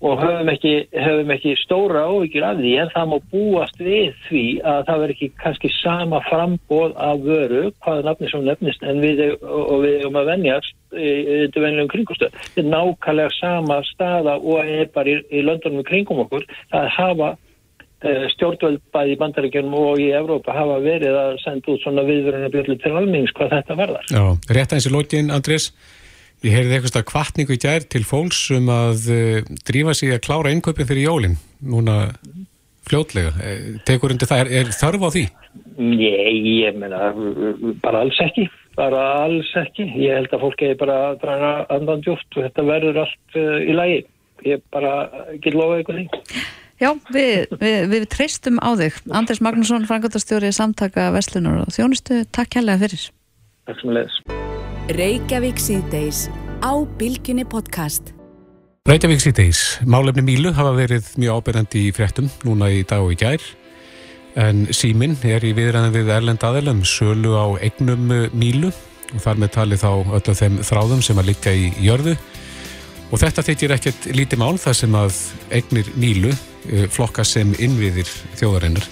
[0.04, 4.42] og höfum ekki, höfum ekki stóra áhyggjur af því en það má búast við því
[4.60, 9.22] að það verður ekki kannski sama frambóð af vöru, hvaða nafni sem nefnist en við,
[9.40, 12.36] og við erum að venjast þetta venjulegum kringustöð.
[12.50, 16.44] Þetta er nákvæmlega sama staða og er bara í, í löndunum kringum okkur
[16.76, 17.32] að hafa
[18.34, 22.94] stjórnvöld bæði í bandaríkjunum og í Evrópa hafa verið að senda út svona viðverðunarbjörlu til
[22.94, 24.08] almennings hvað þetta verðar.
[24.12, 24.24] Já,
[24.58, 25.70] rétt aðeins í lótin, Andrés
[26.44, 30.50] Ég heyrði eitthvað kvartningu í gær til fólks um að uh, drífa sig að klára
[30.52, 31.94] innköpin fyrir jólinn, núna
[32.84, 33.30] fljótlega.
[33.40, 35.22] Eh, tekur undir það, er, er þörf á því?
[35.80, 37.14] Nei, ég menna,
[37.80, 38.44] bara alls ekki,
[38.76, 39.86] bara alls ekki.
[40.02, 43.78] Ég held að fólk er bara að draga andan djúft og þetta verður allt í
[43.78, 44.02] lagi.
[44.44, 44.92] Ég bara
[45.40, 46.44] get lofa eitthvað því.
[46.84, 48.96] Já, við, við, við treystum á þig.
[49.16, 53.06] Andris Magnússon, frangöldastjóri samtaka Vestlunar og Þjónustu, takk helga fyrir.
[53.64, 54.18] Takk sem leðis.
[54.92, 56.26] Reykjavík síðdeis
[56.60, 58.12] á Bilginni podcast.
[58.84, 59.62] Reykjavík síðdeis.
[59.88, 63.50] Málefni Mílu hafa verið mjög ábyrgandi í fréttum núna í dag og í gær.
[64.36, 68.74] En síminn er í viðræðan við Erlend aðelum sölu á eignum Mílu
[69.14, 72.18] og þar með tali þá öllum þeim þráðum sem að liggja í jörðu.
[73.08, 75.22] Og þetta þykir ekkert lítið mál þar sem að
[75.54, 76.34] eignir Mílu
[76.92, 78.86] flokka sem innviðir þjóðarinnar.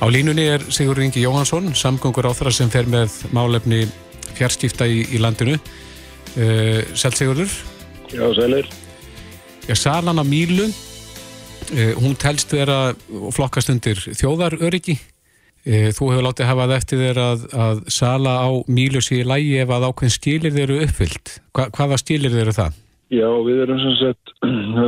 [0.00, 3.82] Á línunni er Sigur Ingi Jóhansson, samgöngur áþara sem fer með málefni
[4.32, 5.58] fjarskipta í, í landinu.
[6.30, 7.50] Uh, eh, Seltsigurður
[8.08, 8.68] Já, Selir
[9.66, 12.94] Já, Salan á Mílu uh, hún telst vera
[13.34, 14.94] flokkast undir þjóðaröryggi.
[15.66, 19.58] Uh, þú hefur látið hafað eftir þér að, að Sala á Mílu sé í lægi
[19.64, 21.34] ef að ákveðin skilir þeir eru uppfyllt.
[21.50, 22.78] Hva, hvaða skilir þeir eru það?
[23.10, 24.30] Já, við erum sem sagt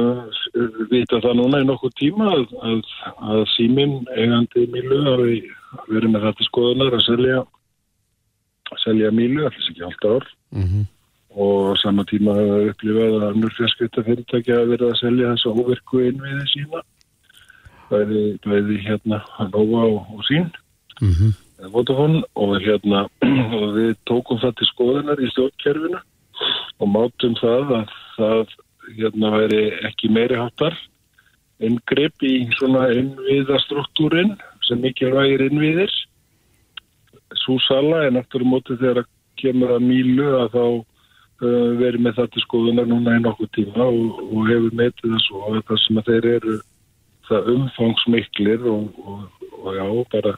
[0.93, 2.93] vita það núna í nokkuð tíma að, að,
[3.35, 5.41] að síminn eigandi Mílu hafi
[5.89, 7.41] verið með þetta skoðunar að selja
[8.81, 10.29] selja mílu, allir ekki halda ár.
[10.53, 10.87] Mm -hmm.
[11.33, 15.61] og sama tíma hafa upplifað að annur fjarskipta fyrirtækja að vera að selja þess að
[15.61, 16.83] óverku innviði sína.
[17.91, 19.19] Bæði, bæði hérna
[19.53, 20.47] Nova og, og sín
[21.01, 21.33] mm -hmm.
[21.73, 22.23] Vodafone.
[22.35, 23.09] Og hérna
[23.59, 26.01] og við tókum það til skoðunar í stjórnkerfinu
[26.81, 28.57] og mátum það að það
[28.99, 30.77] hérna væri ekki meiri hattar
[31.63, 34.35] ingripp í svona innviðastruktúrin
[34.67, 35.93] sem mikilvægir innviðir.
[37.43, 39.07] Svo sala en eftir um móti þegar
[39.41, 44.21] kemur að mílu að þá uh, verið með til skoðunar núna í nokkuð tíma og,
[44.29, 46.59] og hefur metið það svo að það sem að þeir eru
[47.29, 50.35] það umfangsmiklir og, og, og já, bara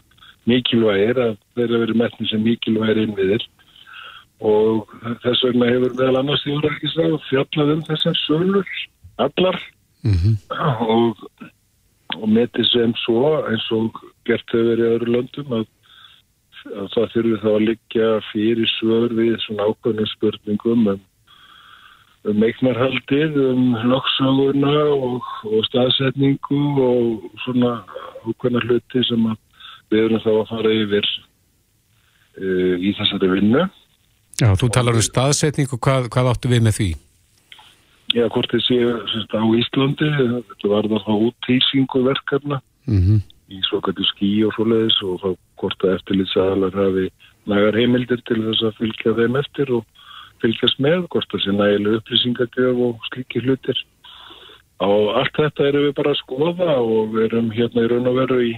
[0.51, 3.49] mikilvægir að þeir eru verið metnið sem mikilvægir innviðir
[4.45, 4.91] og
[5.25, 8.75] þess vegna hefur meðal annars ekki sá fjallað um þessar sölur
[9.17, 9.61] allar
[10.05, 10.35] mm -hmm.
[12.21, 15.67] og metið sem svo eins og gert hefur verið í öðru löndum að
[16.73, 21.03] að það þurfi þá að liggja fyrir svör við svona ákveðnum spurningum um,
[22.31, 27.77] um eignarhaldið, um loksaguna og, og staðsetningu og svona
[28.25, 29.29] ákveðna hluti sem
[29.93, 31.11] við erum þá að fara yfir
[32.41, 33.67] uh, í þessari vinnu.
[34.41, 36.89] Já, þú talar um staðsetningu, hvað, hvað áttu við með því?
[38.15, 38.97] Já, hvort þið séu
[39.31, 42.61] á Íslandi, þetta var þá útýrsingu verkefna.
[42.85, 45.29] Mm í svokvættu skí og svoleiðis og þá
[45.61, 47.09] hvort að eftirlýtsaðalar hafi
[47.51, 50.05] nægar heimildir til þess að fylgja þeim eftir og
[50.43, 53.83] fylgjast með, hvort að sé nægileg upplýsingagjöf og slíki hlutir.
[54.81, 54.89] Á
[55.21, 58.41] allt þetta erum við bara að skoða og við erum hérna í raun og veru
[58.49, 58.55] í,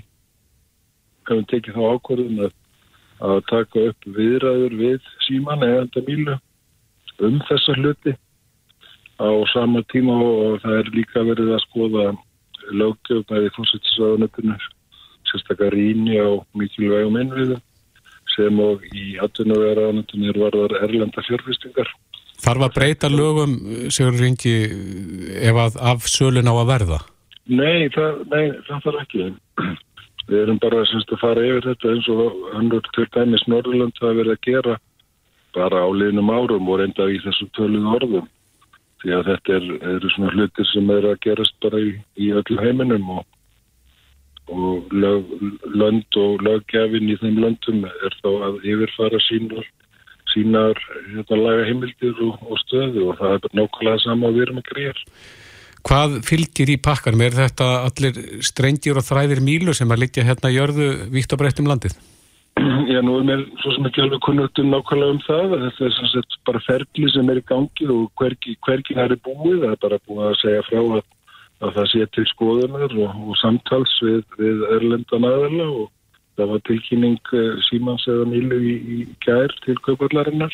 [1.26, 2.54] kannum tekið þá ákvörðun að,
[3.24, 6.38] að taka upp viðræður við síman eða enda mílu
[7.26, 8.16] um þessa hluti
[9.16, 12.06] á sama tíma og það er líka verið að skoða
[13.46, 14.66] því fórsættisraðunöpunur
[15.30, 17.62] sérstaklega rýni á mikilvægum innviðum
[18.36, 21.88] sem og í atvinnuverðanundunir varðar erlenda fjárfestingar.
[22.42, 23.54] Þarf að breyta lögum,
[23.88, 24.56] segur Ringi,
[25.40, 26.98] ef að af sölun á að verða?
[27.48, 29.28] Nei, það, nei, það þarf ekki.
[30.26, 34.18] Við erum bara semst að fara yfir þetta eins og annur til dæmis Norðurland það
[34.20, 34.78] verið að gera
[35.56, 38.26] bara á liðnum árum og reynda í þessu töluð orðum.
[39.02, 42.58] Því að þetta er, eru svona hlutir sem er að gerast bara í, í öllu
[42.60, 43.24] heiminum og
[44.46, 45.24] og lög,
[45.74, 49.66] lönd og löggefin í þeim löndum er þá að yfirfara sínar,
[50.30, 50.78] sínar
[51.10, 54.62] hérna, laga heimildir og, og stöðu og það er bara nákvæmlega sama að við erum
[54.62, 55.02] að greiða.
[55.86, 57.22] Hvað fylgir í pakkanum?
[57.22, 61.38] Er þetta allir strengjur og þræðir mílu sem að liggja hérna í jörðu víkt á
[61.38, 61.94] breyttum landið?
[62.90, 65.54] Já, nú er mér svo sem ekki alveg kunnult um nákvæmlega um það.
[65.62, 69.22] Þetta er sem sagt bara ferli sem er í gangi og hvergi, hvergi það er
[69.28, 69.60] búið.
[69.62, 71.04] Það er bara búið að segja frá að
[71.64, 75.86] að það sé til skoðunar og, og samtals við, við erlendan aðala og
[76.36, 80.52] það var tilkynning uh, Símans eða Mílu í, í gær til kaupallarinnar.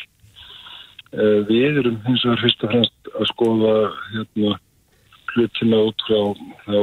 [1.13, 3.73] Uh, við erum hins vegar fyrst og fremst að skoða
[4.13, 4.55] hérna
[5.33, 6.21] hlutina út frá,
[6.65, 6.81] frá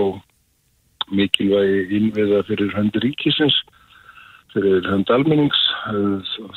[1.10, 3.56] mikilvægi innviða fyrir hönd ríkisins,
[4.54, 5.60] fyrir hönd almennings,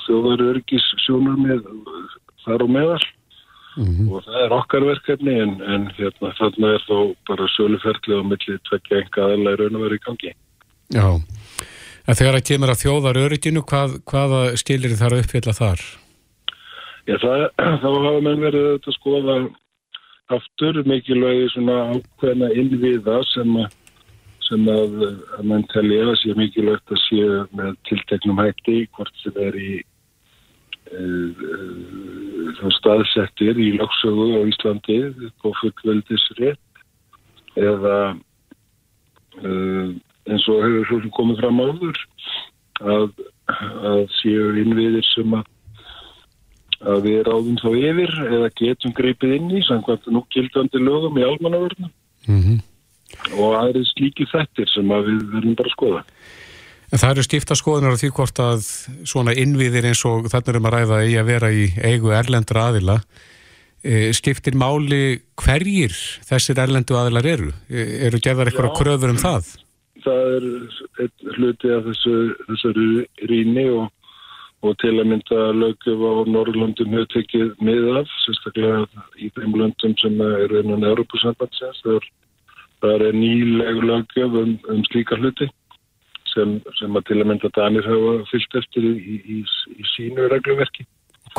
[0.05, 1.65] þjóðarörgis sjónar með
[2.45, 3.03] þar og meðal
[3.73, 4.05] Mhm.
[4.13, 8.57] og það er okkar verkefni en, en hérna, þarna er þó bara söluferðli á milli
[8.69, 10.33] tvekja enga aðla í raun og verið í gangi.
[10.93, 11.07] Já,
[12.05, 15.85] en þegar það kemur að þjóðar örygginu, hvað, hvaða skilir þar að uppfylla þar?
[17.09, 17.47] Já, það,
[17.81, 19.37] þá hafa menn verið að skoða
[20.31, 23.71] aftur mikilvægi svona ákveðna innviða sem að
[24.43, 24.95] sem að,
[25.37, 27.23] að mann telja að sé mikilvægt að sé
[27.57, 29.71] með tilteknum hætti hvort sem er í
[30.91, 34.99] uh, uh, staðsettir í lagsögu á Íslandi
[35.47, 36.83] og fullveldisrétt
[37.59, 37.97] eða
[39.39, 39.87] uh,
[40.27, 42.03] eins og hefur komið fram áður
[42.83, 43.09] að,
[43.93, 45.52] að séu innviðir sem að
[46.83, 51.25] að við ráðum þá yfir eða getum greipið inn í samkvæmt nú gildandi lögum í
[51.27, 51.91] almannavörnum
[52.23, 52.61] Mm
[53.37, 56.01] og aðrið slíki þettir sem að við verðum bara að skoða.
[56.93, 58.65] En það eru skipta skoðunar á því hvort að
[59.09, 62.99] svona innviðir eins og þannig erum að ræða í að vera í eigu erlendra aðila
[63.81, 65.01] e, skiptir máli
[65.41, 65.95] hverjir
[66.27, 67.49] þessir erlendu aðilar eru?
[67.65, 69.49] E, eru gerðar eitthvað kröfur um það?
[70.03, 70.47] Það er
[71.39, 72.15] hluti af þessu,
[72.51, 72.73] þessu
[73.31, 73.89] rýni og,
[74.63, 78.83] og til að mynda lögjöf á Norrlöndum hefur tekið miðað, sérstaklega
[79.19, 81.81] í þeim löndum sem eru innan Európusambandsins.
[81.83, 82.11] Það er
[82.83, 85.47] Það er nýleg lögjöf um, um slíka hluti
[86.33, 89.37] sem, sem að til að mynda Danir hafa fyllt eftir í, í,
[89.77, 90.83] í sínu regluverki.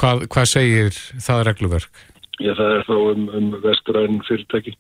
[0.01, 2.01] Hvað, hvað segir það regluverk?
[2.41, 4.75] Já, það er þá um, um vestræn fyrirtæki.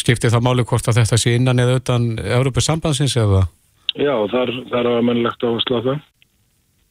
[0.00, 3.44] Skiptir það máli hvort að þetta sé innan eða utan Európa sambandsins eða?
[3.94, 6.02] Já, þar, þar hafa mennlegt áherslu á það.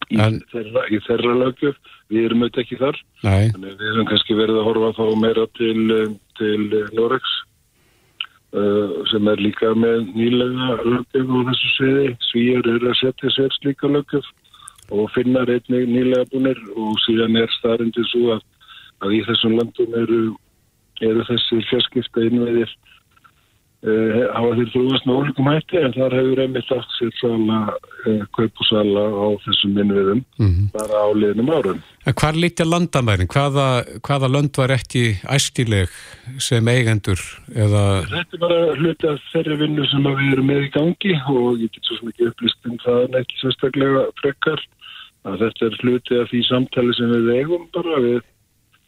[0.10, 1.78] Í, En- þeirra, í þeirra lögjöf,
[2.12, 3.00] við erum auðvitað ekki þar.
[3.24, 6.60] Við erum kannski verið að horfa þá meira til, eh, til
[6.98, 7.36] Norex
[8.58, 12.08] uh, sem er líka með nýlega lögjöf á þessu sviði.
[12.32, 14.28] Svíjar eru að setja sér slíka lögjöf
[14.92, 18.42] og finnar einnig nýlega búnir og síðan er staðrindið svo að,
[19.06, 20.22] að í þessum landum eru,
[21.00, 22.74] eru þessi fjarskipta innveðir
[23.82, 27.60] uh, hafa þeir þrúast með ólíkum hætti en þar hefur einmitt átt sér sala,
[28.06, 30.68] uh, kaup og sala á þessum innviðum Mhm.
[30.74, 31.80] bara á liðnum árum.
[32.06, 33.28] en hvar lítja landamærin?
[33.30, 33.68] Hvaða,
[34.02, 35.90] hvaða lönd var ekki æstileg
[36.40, 37.22] sem eigendur
[37.54, 38.04] eða...
[38.10, 41.70] Þetta er bara hluti af þeirri vinnu sem við erum með í gangi og ég
[41.72, 44.62] get svo ekki upplýst um það en ekki sérstaklega frekkar
[45.30, 48.22] að þetta er hluti af því samtali sem við eigum bara við,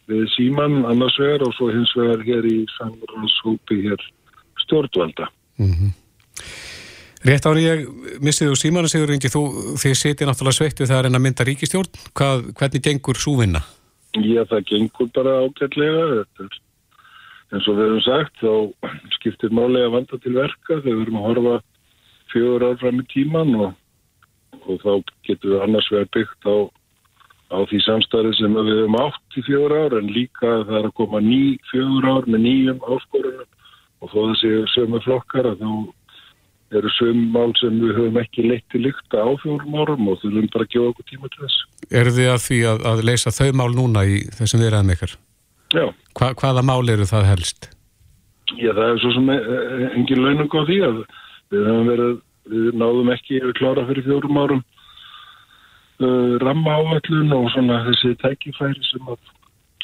[0.10, 4.02] við síman annars vegar og svo hins vegar hér í samráðshópi hér
[4.66, 5.30] stjórnvalda.
[5.62, 5.94] Mm
[7.24, 7.84] Rétt ári ég
[8.20, 9.44] missið þú símanu sigur Ingi, þú
[9.80, 12.02] þið sitið náttúrulega sveitt við það að reyna að mynda ríkistjórn.
[12.20, 13.62] Hvað, hvernig gengur súvinna?
[14.20, 16.26] Já, það gengur bara ágætlega.
[17.54, 18.52] Eins og við höfum sagt, þá
[19.16, 21.56] skiptir máli að vanda til verka þegar við erum að horfa
[22.34, 23.74] fjögur ár fram í tíman og,
[24.68, 24.92] og þá
[25.30, 26.56] getum við annars verið byggt á,
[27.56, 30.96] á því samstæði sem við höfum átt í fjögur ár en líka það er að
[31.00, 33.52] koma ný fjögur ár með nýjum áskorunum
[34.04, 35.70] og þó þessi sömu flokkar að þá
[36.78, 40.50] eru sömu mál sem við höfum ekki leitt til lykta á fjórum árum og þurfum
[40.54, 41.60] bara að gefa okkur tíma til þess.
[42.02, 45.16] Eru þið að því að, að leysa þau mál núna í þessum viðræðum ykkar?
[45.74, 45.86] Já.
[46.18, 47.70] Hva, hvaða mál eru það helst?
[48.58, 51.02] Já, það er svo sem eh, engin launung á því að
[51.54, 52.16] við höfum verið,
[52.54, 54.64] við náðum ekki að klára fyrir fjórum árum
[56.04, 59.32] uh, ramma áallun og svona þessi tækifæri sem að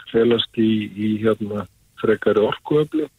[0.09, 1.65] felast í, í hérna
[2.01, 3.18] frekari orkuöfling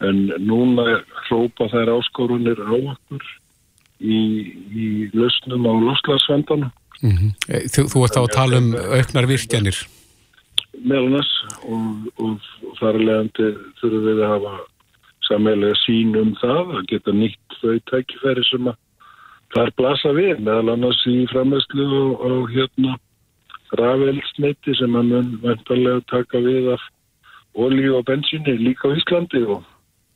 [0.00, 3.24] en núna hrópa þær áskorunir á okkur
[4.00, 4.20] í,
[4.72, 7.32] í lausnum á loslasvendanum Mm -hmm.
[7.72, 9.76] þú, þú ert þá að tala um auknar virkjanir.
[10.84, 11.30] meðlunas
[11.64, 11.84] og,
[12.16, 13.46] og, og þar leiðandi
[13.80, 14.52] þurfum við að hafa
[15.28, 18.76] sammelega sín um það að geta nýtt þau tækifæri sem að
[19.54, 22.96] þar blasa við meðal annars í framherslu og, og hérna
[23.80, 26.82] rafeldsneiti sem að mun vendarlega taka við af
[27.54, 29.64] olíu og bensinni líka á Íslandi og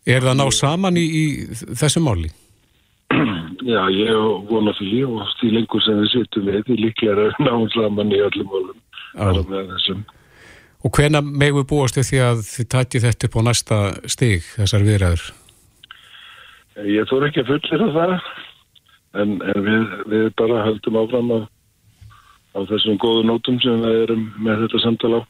[0.05, 1.25] Er það ná saman í, í
[1.81, 2.29] þessu máli?
[3.75, 7.65] já, ég vona því og því lengur sem við sittum við því líklega er náum
[7.73, 10.05] saman í öllum málum
[10.85, 13.77] Og hvena megu búast við því að þið tætti þetta upp á næsta
[14.13, 15.23] stig, þessar viðræður?
[16.85, 18.13] Ég þór ekki að fullera það
[19.23, 21.39] en, en við, við bara höldum áfram á,
[22.53, 25.29] á þessum góðu nótum sem við erum með þetta samtala á.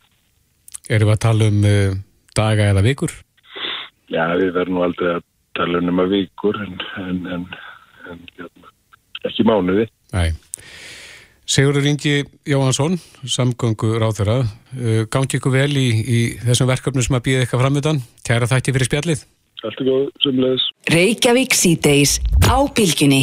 [0.91, 1.95] Erum við að tala um uh,
[2.35, 3.15] daga eða vikur?
[4.15, 5.23] Já, við verðum nú aldrei að
[5.59, 7.45] tala um að vikur en, en, en,
[8.11, 8.73] en hérna,
[9.27, 9.87] ekki mánuði.
[10.15, 10.29] Nei.
[11.45, 12.15] Sigurður Ingi
[12.49, 12.97] Jóhansson,
[13.29, 18.03] samgöngu ráþurra, uh, gangi ykkur vel í, í þessum verkefnum sem að býða eitthvað framöðan.
[18.25, 19.25] Kæra þætti fyrir spjallið.
[19.65, 20.67] Allt er góð, semleðis.
[20.93, 23.23] Reykjavík síðdeis á bylginni.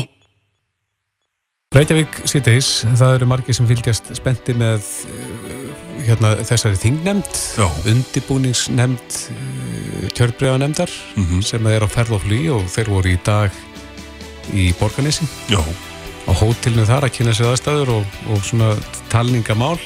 [1.71, 5.61] Reykjavík síðdeis, það eru margir sem fylgjast spennti með uh,
[6.05, 7.67] hérna, þessari þingnemnd, Já.
[7.89, 9.21] undibúningsnemnd
[10.01, 11.41] uh, kjörbreiðanemndar Mhm.
[11.45, 13.51] sem er á ferð og flý og þeir voru í dag
[14.53, 18.73] í Borganesi Já, á hótelinu þar að kynna sér aðstæður og, og svona
[19.13, 19.77] talningamál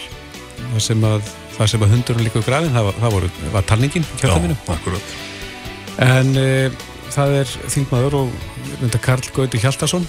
[0.73, 1.21] það sem að,
[1.57, 4.55] það sem að hundurinn líka grafin, það, það voru, var talningin kjörðaminu
[6.05, 6.49] en e,
[7.15, 10.07] það er þingmaður og Karl Gauti Hjaltarsson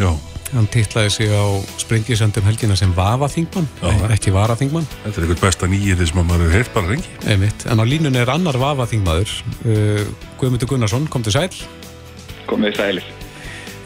[0.00, 0.10] Já,
[0.52, 1.44] hann titlaði sig á
[1.80, 3.92] sprengisöndum helgina sem Vafa þingmann, Já.
[4.14, 7.12] ekki Vara þingmann þetta er eitthvað besta nýjið sem að maður hefur heyrt bara rengi.
[7.30, 10.02] einmitt, en á línunni er annar Vafa þingmaður uh,
[10.40, 11.50] Guðmundur Gunnarsson, kom til sæl
[12.50, 13.08] komið sælir.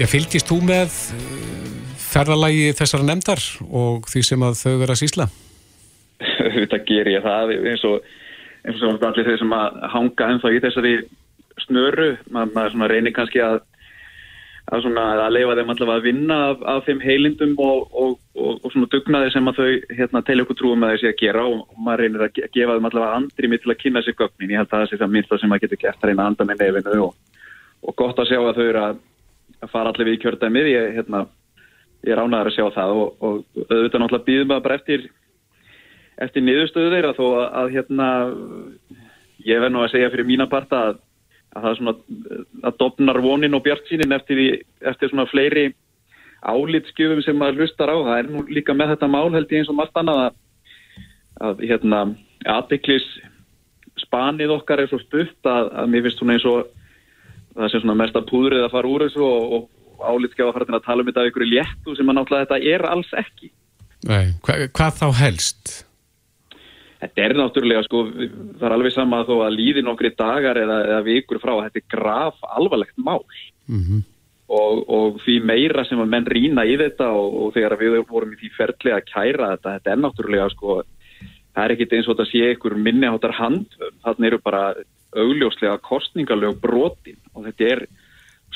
[0.01, 1.65] Já, fylgist þú með uh,
[2.01, 5.29] ferðalagi þessara nefndar og því sem að þau vera að sýsla?
[6.55, 8.09] Þetta ger ég það eins og,
[8.65, 10.95] eins og allir þeir sem að hanga ennþá í þessari
[11.67, 12.11] snöru.
[12.31, 13.61] Ma, maður svona reynir kannski að,
[14.65, 18.53] að, svona, að leifa þeim allavega að vinna af, af þeim heilindum og, og, og,
[18.65, 21.65] og svona dugnaði sem að þau hérna, telja okkur trúum að þessi að gera og,
[21.77, 24.55] maður reynir að ge- gefa þeim allavega andrými til að kynna sér gögnin.
[24.55, 26.49] Ég held að það sé það minnsta sem maður getur gert að reyna að anda
[26.49, 27.19] með nefinu og,
[28.01, 29.03] gott að sjá að þau eru að,
[29.61, 30.71] að fara við í kjördæmið.
[30.73, 31.25] Ég, hérna,
[32.09, 33.13] ég ánæður að sjá það og,
[33.69, 35.07] auðvitað náttúrulega býðum maður bara eftir
[36.25, 38.09] eftir niðurstöðu þeirra þó að, að hérna
[39.45, 41.01] ég verð nú að segja fyrir mína parta að,
[41.55, 41.95] að það svona
[42.69, 45.67] að dopnar vonin og bjart sínin eftir, því- eftir svona fleiri
[46.45, 49.71] álitskjöfum sem maður hlustar á það er nú líka með þetta mál held ég eins
[49.73, 50.35] og margt annað að,
[51.49, 52.01] að hérna
[52.45, 53.07] aðdeklis
[54.05, 56.67] spanið okkar er svo stutt að, að mér finnst svona eins og
[57.55, 60.87] það sem svona mesta púðrið að fara úr þessu og, og álitskjöfa fara til að
[60.89, 63.53] tala um þetta af ykkur léttu sem að náttúrulega þetta er alls ekki
[64.05, 65.75] Nei, hva, hvað þá helst?
[67.05, 68.01] Þetta er náttúrulega sko,
[68.57, 71.83] það er alveg sama þó að líði nokkri dagar eða, eða vikur frá að þetta
[71.83, 73.23] er graf alvarlegt mál.
[73.69, 74.03] Mm
[74.55, 78.35] og, og því meira sem að menn rýna í þetta og, og þegar við vorum
[78.35, 80.79] í því ferli að kæra þetta, þetta er náttúrulega sko,
[81.55, 84.65] það er ekkit eins og þetta sé ykkur minniháttar handvömm, þannig eru bara
[85.15, 87.85] augljóslega kostningalög brotin og þetta er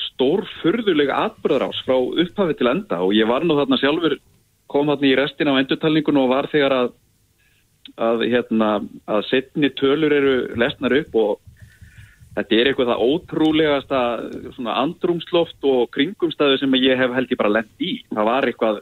[0.09, 3.01] stór furðulega atbyrðarás frá upphafi til enda.
[3.03, 4.19] Og ég var nú þarna sjálfur
[4.71, 6.91] kom þarna í restina á endurtalningun og var þegar að
[7.97, 8.71] að, hérna,
[9.09, 11.33] að setni tölur eru lesnar upp og
[12.37, 14.03] þetta er eitthvað það ótrúlegasta
[14.75, 17.99] andrumsloft og kringumstæðu sem ég hef held ég bara lent í.
[18.13, 18.81] Það var eitthvað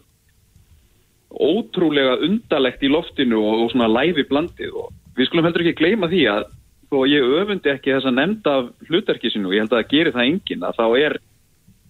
[1.31, 6.09] ótrúlega undalegt í loftinu og, og svona læfi blandið og við skulum heldur ekki gleyma
[6.13, 6.47] því að
[6.95, 10.15] að ég öfundi ekki þess að nefnda af hlutverki sinu, ég held að það gerir
[10.15, 11.17] það enginn að þá er,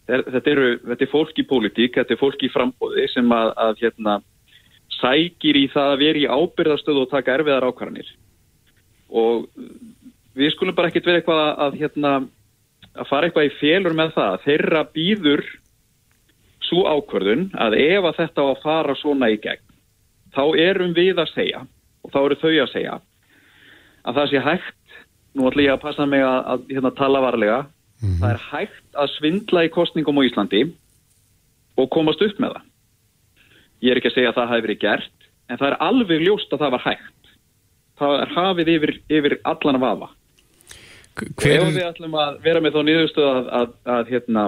[0.08, 3.52] er þetta, eru, þetta er fólk í pólitík, þetta er fólk í frambóði sem að,
[3.66, 4.16] að hérna
[5.00, 8.08] sækir í það að vera í ábyrðastöðu og taka erfiðar ákvarðanir.
[9.12, 9.46] Og
[10.36, 12.12] við skulum bara ekkert vera eitthvað að, hérna,
[12.96, 14.40] að fara eitthvað í félur með það.
[14.46, 15.44] Þeirra býður
[16.66, 19.62] svo ákvarðun að ef að þetta á að fara svona í gegn
[20.36, 21.62] þá erum við að segja
[22.04, 22.96] og þá eru þau að segja
[24.06, 24.98] að það sé hægt
[25.36, 27.58] nú ætlum ég að passa mig að, að hérna, tala varlega
[28.02, 30.64] það er hægt að svindla í kostningum á Íslandi
[31.80, 32.72] og komast upp með það
[33.84, 36.54] ég er ekki að segja að það hafi verið gert en það er alveg ljóst
[36.54, 37.34] að það var hægt
[37.96, 40.12] það er hafið yfir, yfir allan að vafa
[41.16, 44.42] Hver, ef við ætlum að vera með þá niðurstöð að, að, að, hérna,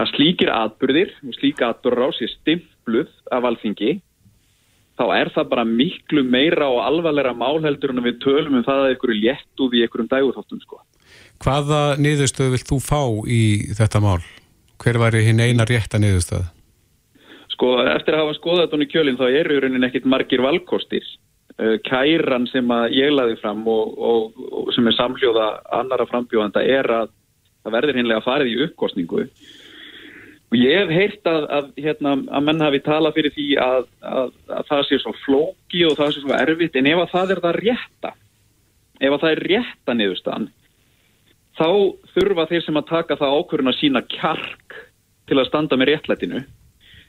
[0.00, 3.98] að slíkir atbyrðir og slíka atbyrður á sér stimpluð af alþingi
[4.96, 8.94] þá er það bara miklu meira og alvarleira málheldur en við tölum um það að
[8.94, 10.80] ykkur er létt úr í ykkurum dægurþáttum sko.
[11.44, 13.42] hvaða niðurstöðu vilt þú fá í
[13.76, 14.20] þetta mál?
[14.80, 16.48] Hver væri hinn eina rétta niðurstöðu?
[17.52, 21.08] Sko, eftir að hafa skoðað þetta í kjölinn þá eru í rauninni ekkit margir valkostir.
[21.60, 25.48] Uh, Kæran sem að ég laði fram og, og, og sem er samhljóða
[25.80, 27.10] annara frambjóðanda er að
[27.62, 29.26] það verður hinnlega farið í uppkostningu.
[30.52, 34.32] Og ég hef heyrt að, að, hérna, að menn hafi talað fyrir því að, að,
[34.52, 37.42] að það sé svo flóki og það sé svo erfitt en ef að það er
[37.44, 38.10] það rétta,
[39.00, 40.48] ef að það er rétta niðurstaðan,
[41.56, 41.68] þá
[42.16, 44.76] þurfa þeir sem að taka það ákvörðun að sína kjark
[45.30, 46.42] til að standa með réttlætinu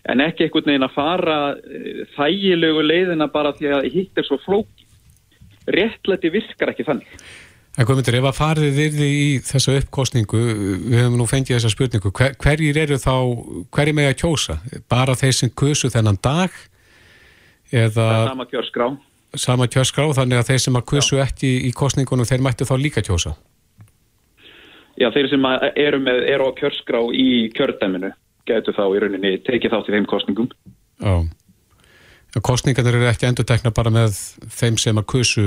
[0.09, 4.39] en ekki einhvern veginn að fara eh, þægilegu leiðina bara því að hitt er svo
[4.43, 4.87] flóki.
[5.63, 7.23] Réttlæti virkar ekki þannig.
[7.73, 10.41] En Guðmundur, ef að farið þið í þessa uppkostningu,
[10.91, 13.15] við höfum nú fengið þessa spurningu, hver, hverjir eru þá,
[13.73, 14.57] hverjir með að kjósa?
[14.91, 16.53] Bara þeir sem kusu þennan dag
[17.73, 18.91] eða er sama kjörskrá.
[19.45, 23.01] sama kjörskrá, þannig að þeir sem að kusu ekki í kostningunum, þeir mættu þá líka
[23.07, 23.33] kjósa?
[25.01, 28.13] Já, þeir sem eru, með, eru á kjörskrá í kjördæminu,
[28.49, 30.49] getur þá í rauninni tekið þátt í þeim kostningum.
[31.03, 31.13] Já.
[32.41, 34.17] Kostningarnir eru ekki endur tekna bara með
[34.49, 35.45] þeim sem að kusu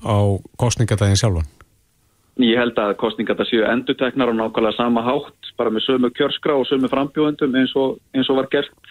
[0.00, 0.16] á
[0.60, 1.48] kostningadaginn sjálfan?
[2.40, 6.56] Ég held að kostningarna séu endur teknar á nákvæmlega sama hátt, bara með sömu kjörskrá
[6.56, 8.90] og sömu frambjóðundum eins og, eins og var gert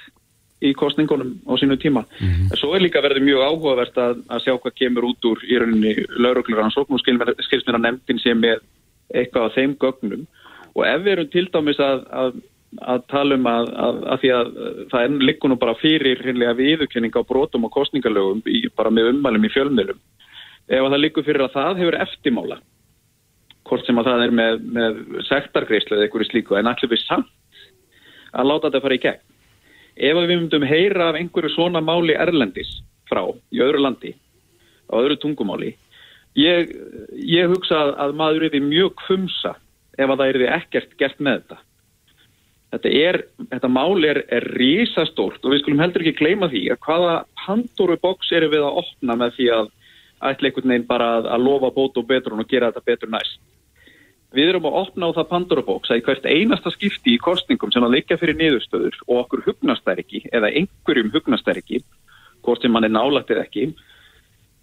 [0.65, 2.05] í kostningunum á sínu tíma.
[2.19, 2.57] Mm -hmm.
[2.57, 5.93] Svo er líka verið mjög áhugavert að, að sjá hvað kemur út úr í rauninni
[6.17, 8.59] laurugluransókn og skilst mér að nefndin sé með
[9.13, 10.27] eitthvað á þeim gögnum
[10.75, 12.31] og ef við erum til dæmis að, að,
[12.81, 13.71] að tala um að,
[14.13, 14.51] að því að
[14.91, 19.47] það er líkunum bara fyrir hinnlega viðurkenning á brotum og kostningalögum í, bara með ummælum
[19.47, 20.01] í fjölmjölum
[20.65, 22.59] ef það líkur fyrir að það hefur eftirmála
[23.65, 24.99] hvort sem að það er með, með
[25.29, 27.31] sektargreyslu eða einhverju slíku en allir við samt
[28.35, 29.23] að láta þetta fara í gegn.
[29.95, 32.73] Ef við myndum heyra af einhverju svona máli erlendis
[33.09, 33.23] frá
[33.53, 34.11] í öðru landi
[34.89, 35.71] á öðru tungumáli
[36.37, 36.73] ég,
[37.15, 39.55] ég hugsa að, að maður er því mjög kvumsa
[39.95, 41.61] ef að það er því ekkert gert með þetta
[42.73, 43.21] þetta, er,
[43.53, 47.97] þetta máli er, er rísastórt og við skulum heldur ekki gleyma því að hvaða handóru
[48.01, 49.73] boks eru við að opna með því að
[50.25, 53.41] ætla einhvern veginn bara að, að lofa bót og betur og gera þetta betur næst?
[54.35, 57.93] Við erum að opna á það Pandora-bóks að hvert einasta skipti í kostningum sem að
[57.95, 61.79] leikja fyrir niðurstöður og okkur hugnast þær ekki eða einhverjum hugnast þær ekki,
[62.43, 63.63] hvort sem mann er nálættið ekki,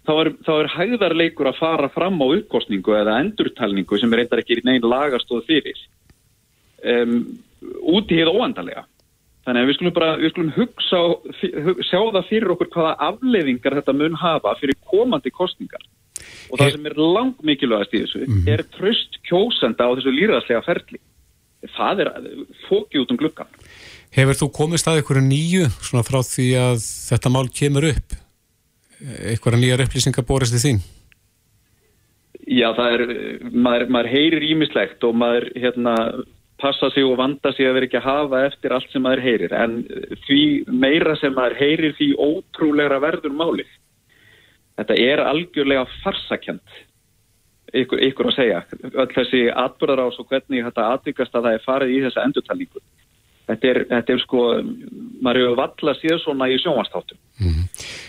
[0.05, 4.59] þá er, er hæðarleikur að fara fram á uppkostningu eða endurtalningu sem er reyndar ekki
[4.59, 5.81] í neginn lagastóð fyrir.
[6.83, 7.17] Um,
[7.93, 8.85] út í heið óandalega.
[9.43, 10.99] Þannig að við skulum bara, við skulum hugsa,
[11.83, 15.83] sjá það fyrir okkur hvaða afleiðingar þetta mun hafa fyrir komandi kostningar
[16.47, 20.63] og það sem er langt mikilvægast í þessu mm er tröst kjósenda á þessu líraðslega
[20.63, 21.01] ferli.
[21.75, 22.09] Það er
[22.67, 23.51] fóki út um glukkan
[24.13, 28.17] Hefur þú komist að einhverju nýju svona frá því að þetta mál kemur upp?
[29.01, 30.81] Einhverja nýjar upplýsingar borist í þín?
[32.43, 33.03] Já, það er
[33.49, 35.95] maður, maður heyrir ímislegt og maður hérna
[36.63, 39.53] passa sig og vanda sig að vera ekki að hafa eftir allt sem maður heyrir.
[39.57, 39.75] En
[40.25, 40.41] því
[40.71, 43.69] meira sem maður heyrir því ótrúlegra verður málið.
[44.79, 46.77] Þetta er algjörlega farsakjönd
[47.83, 48.63] ykkur, ykkur að segja.
[48.93, 52.83] Öll þessi atbyrðar ás og hvernig þetta aðbyggast að það er farið í þessa endurtalningu.
[53.43, 54.41] Þetta er, þetta er sko
[55.23, 57.65] maður hefur valla síðan svona í sjónvastáttum mm -hmm.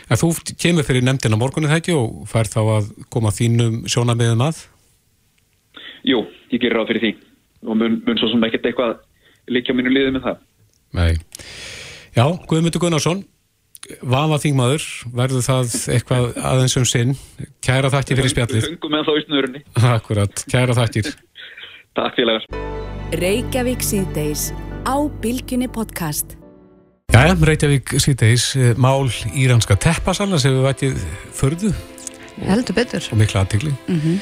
[0.06, 0.28] En þú
[0.62, 4.60] kemur fyrir nefndina morgunni það ekki og fær þá að koma þínum sjónabiðum að?
[6.06, 7.33] Jú, ég gerir ráð fyrir því
[7.64, 8.98] og mun, mun svo sem ekkert eitthvað
[9.52, 10.42] líka mínu liðið með það
[10.94, 11.12] Nei.
[12.14, 13.24] Já, Guðmundur Gunnarsson
[14.00, 17.10] Vafa þingmaður, verður það eitthvað aðeins um sinn?
[17.64, 18.68] Kæra þættir fyrir spjallir.
[18.70, 19.60] Hungum með þá í snurunni.
[19.96, 21.10] Akkurat, kæra þættir.
[21.98, 22.46] Takk félagar.
[23.20, 24.46] Reykjavík síðdeis
[24.88, 26.38] á Bilginni podcast.
[27.12, 29.04] Jæja, Reykjavík síðdeis, eh, mál
[29.36, 31.04] íranska teppasalla sem við vætið
[31.36, 31.74] förðu.
[32.40, 33.12] Heldur betur.
[33.12, 33.74] Og mikla aðtikli.
[33.84, 34.16] Mm -hmm.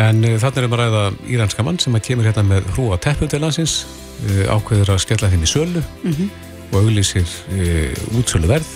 [0.00, 3.00] En uh, þannig erum við að ræða íranska mann sem að kemur hérna með hrúa
[3.02, 3.82] teppu til landsins,
[4.28, 5.82] uh, ákveður að skella þeim í sölu.
[6.04, 8.68] Mm -hmm og auglísir e, útsölu verð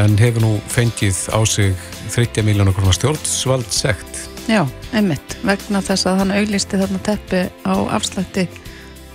[0.00, 1.74] en hefur nú fengið á sig
[2.12, 4.26] 30 miljónu krónar stjórnsvald segt.
[4.50, 4.62] Já,
[4.94, 8.46] einmitt vegna þess að hann auglísti þarna teppi á afslætti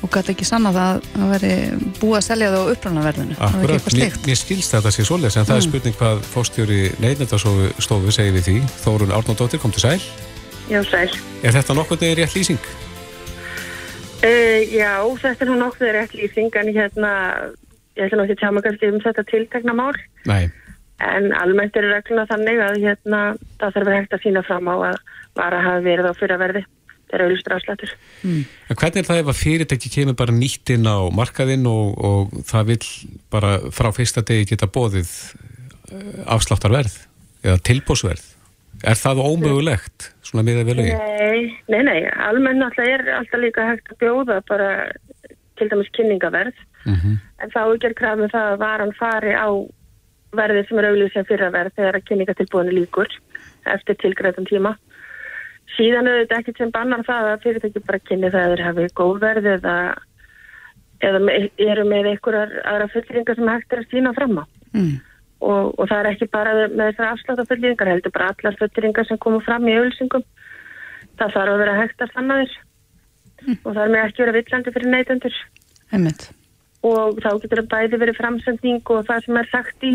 [0.04, 1.54] og gæti ekki sanna það að það veri
[2.02, 3.38] búið að selja það á upprannaverðinu.
[3.48, 5.50] Akkurat, mér, mér skilst þetta sé svolítið en mm.
[5.50, 5.70] það er mm.
[5.70, 8.58] spurning hvað fóstjóri neiðnetastofu segir við því.
[8.84, 10.00] Þórun Árnóndóttir, kom til sæl.
[10.72, 11.12] Já, sæl.
[11.46, 12.72] Er þetta nokkuð þegar rétt lýsing?
[14.26, 17.12] Uh, já, þetta er nú nokkuð þegar rétt lýsing en hérna
[17.96, 19.98] ég ætla náttúrulega að tjá mig kannski um þetta tiltegna mál
[20.28, 20.50] Nei.
[21.04, 23.22] en almennt eru regluna þannig að hérna,
[23.62, 24.98] það þarf hægt að sína fram á að
[25.38, 26.64] vara hafi verið á fyrraverði
[27.06, 27.96] þegar auðvitað afslættur
[28.26, 28.44] mm.
[28.74, 32.72] Hvernig er það ef að fyrirtæki kemur bara nýtt inn á markaðinn og, og það
[32.74, 32.80] vil
[33.32, 35.12] bara frá fyrsta degi geta bóðið
[35.92, 36.98] eh, afsláttarverð
[37.46, 38.32] eða tilbósverð
[38.84, 41.14] Er það ómögulegt svona miða vel auðvitað?
[41.16, 44.70] Nei, nei, nei, almennt alltaf er alltaf líka hægt að bjóða bara
[45.56, 47.16] til dæmis kynningaverð mm -hmm.
[47.42, 49.48] en þá er gerð krafið það að varan fari á
[50.36, 53.10] verðið sem er auðvitað fyrir að verð þegar að kynningatilbúinu líkur
[53.66, 54.76] eftir tilgræðan tíma
[55.76, 59.18] síðan auðvitað ekkert sem bannar það að fyrirtæki bara kynni það að þeir hafi góð
[59.24, 59.76] verð eða,
[61.08, 61.20] eða
[61.70, 64.46] eru með einhverjar aðra fullringar sem hægt er að sína fram á
[64.76, 64.96] mm.
[65.42, 69.20] Og, og það er ekki bara með þessar afsláta fullringar heldur bara allar fullringar sem
[69.22, 70.24] koma fram í auðvilsingum
[71.20, 72.56] það þarf að vera hægt að sanna þér.
[73.46, 73.58] Mm.
[73.62, 75.38] og það er með ekki verið villandi fyrir neytendur.
[76.86, 79.94] Og þá getur það bæði verið framsending og það sem er sagt í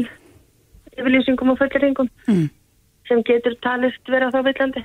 [0.98, 2.46] yfirlýsingum og fullringum mm.
[3.08, 4.84] sem getur talist vera þá villandi.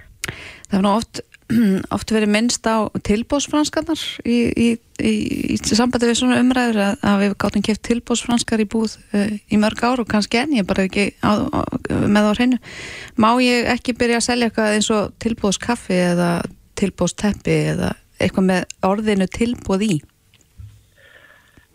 [0.71, 1.21] Það er oft,
[1.95, 4.67] oft verið minnst á tilbósfranskarnar í, í,
[4.97, 5.13] í,
[5.53, 9.59] í sambandi við svona umræður að, að við gáttum kæft tilbósfranskar í búð uh, í
[9.61, 11.61] mörg ár og kannski enn ég bara ekki á, á,
[12.09, 12.61] með á hreinu
[13.21, 16.31] má ég ekki byrja að selja eitthvað eins og tilbóskaffi eða
[16.79, 19.95] tilbósteppi eða eitthvað með orðinu tilbóð í?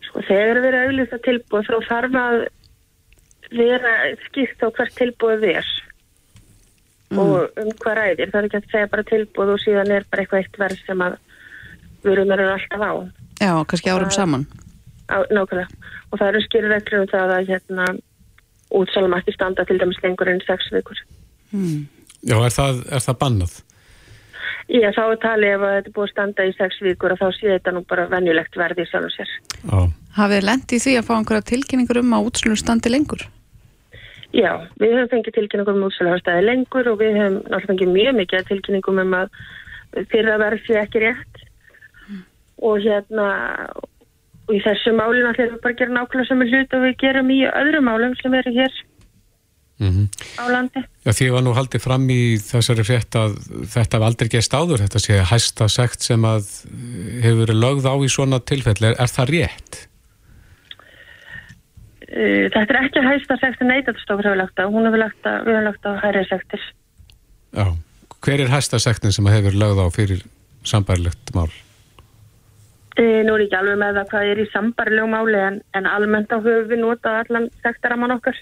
[0.08, 2.40] Sko þegar við erum auðvitað tilbúið þá þarf að
[3.60, 3.94] vera
[4.26, 5.70] skipt á hvert tilbúið er
[7.18, 8.30] og um hvað ræðir.
[8.30, 11.04] Það er ekki að segja bara tilbúið og síðan er bara eitthvað eitt verð sem
[11.06, 11.16] að
[12.06, 12.92] vörum eru alltaf á.
[13.40, 14.46] Já, kannski árum saman.
[15.10, 15.66] á nákvæmlega.
[16.10, 17.86] Og það eru skýri reglur um það að hérna
[18.70, 20.98] útsalum ekki standa til dæmis lengur enn sex vikur.
[21.50, 21.88] Hmm.
[22.22, 23.56] Já, er það, er það bannað?
[24.70, 27.18] Já, þá er talið ef að þetta er búið að standa í sex vikur og
[27.18, 29.32] þá sé þetta nú bara venjulegt verði í sjálfum sér.
[29.64, 29.78] Já.
[30.14, 33.24] Hafið lendi því að fá einhverja tilkynningur um að útslunum standi lengur?
[34.30, 38.50] Já, við höfum fengið tilkynningum um útsöluhafstæði lengur og við höfum náttúrulega fengið mjög mikið
[38.50, 39.40] tilkynningum um að
[40.12, 41.40] fyrir að verði ekki rétt
[42.60, 43.26] og hérna
[43.74, 47.40] og í þessu máli náttúrulega við bara gera nákvæmlega við hlut og við gerum í
[47.48, 48.78] öðrum málum sem eru hér
[49.80, 50.80] Mm á landi.
[51.08, 54.82] Já, því var nú haldið fram í þessari frétt að þetta hef aldrei gæst áður,
[54.84, 56.50] þetta sé hæsta sekt sem að
[57.24, 58.90] hefur verið lögð á í svona tilfelli.
[58.90, 59.78] Er, er það rétt?
[62.10, 65.54] Uh, Þetta er ekki hægsta sekti neytastofur hefur lagt á, hún hefur lagt á, við
[65.54, 66.62] hefur lagt á hæri sektir.
[67.54, 67.66] Já.
[68.20, 70.24] Hver er hæsta sektin sem að hefur lögð á fyrir
[70.66, 71.48] sambærilegt mál?
[72.98, 76.34] Uh, Nú er ekki alveg með það hvað er í sambarlegum máli en, en almennt
[76.34, 78.36] á höfum við notað allan sektaraman okkar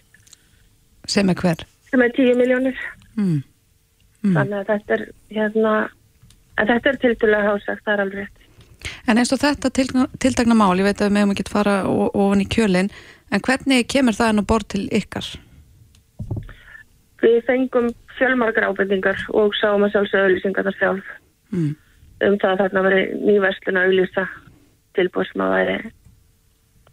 [1.09, 1.63] Sem er hver?
[1.91, 2.81] sem er 10 miljónir.
[3.17, 3.39] Mm.
[4.35, 5.75] Þannig að þetta er hérna,
[6.59, 8.91] en þetta er tildulega hásagt, það er alveg rétt.
[9.09, 9.87] En eins og þetta til,
[10.21, 12.91] tiltakna mál, ég veit að við meðum ekki fara ofan í kjölinn,
[13.31, 15.29] en hvernig kemur það enn á borð til ykkar?
[17.23, 21.17] Við fengum fjölmargar ábendingar og sáum að sjálfsögðu auðlýsingar þar sjálf
[21.49, 21.77] Mm.
[22.29, 24.25] um það að þarna veri nýverslun að auðlýsa
[24.99, 25.77] tilbúið sem að væri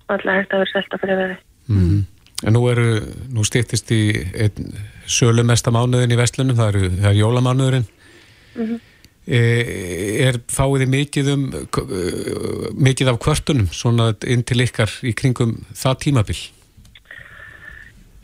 [0.05, 1.37] alltaf hægt að vera selta fyrir veði.
[1.67, 2.05] Mm.
[2.45, 2.87] En nú eru,
[3.33, 4.01] nú stýttist í
[5.09, 7.87] sölumesta mánuðin í vestlunum, það, eru, það er jólamánuðurinn.
[8.55, 8.75] Mhm.
[8.75, 8.94] E,
[9.25, 15.57] er fáið þið mikið um eh, mikið af kvörtunum svona inn til ykkar í kringum
[15.73, 16.37] það tímabil?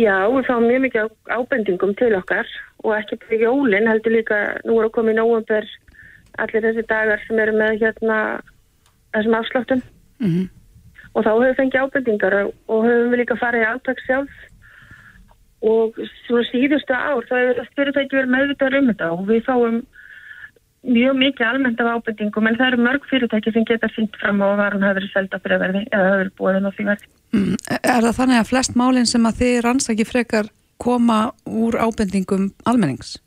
[0.01, 2.47] Já, við fáum mjög mikið ábendingum til okkar
[2.81, 5.67] og ekki bara í jólin, heldur líka nú er að koma í nóvember
[6.41, 8.17] allir þessi dagar sem eru með hérna
[9.13, 9.85] þessum afsláttum.
[10.21, 10.49] Mm
[11.11, 14.37] og þá höfum við fengið ábendingar og höfum við líka farið í átak sjálf.
[15.61, 19.81] Og svona síðustu ár þá hefur það fyrirtæki verið meðvitaður um þetta og við fáum
[20.81, 24.47] mjög mikið almennt af ábendingum en það eru mörg fyrirtæki sem geta fynnt fram á
[24.57, 27.09] hafi verið selda fyrir verði eða hafi verið búið á því verði.
[27.31, 27.55] Mm.
[27.81, 30.49] Er það þannig að flest málinn sem að þið rannsaki frekar
[30.81, 33.17] koma úr ábendingum almennings?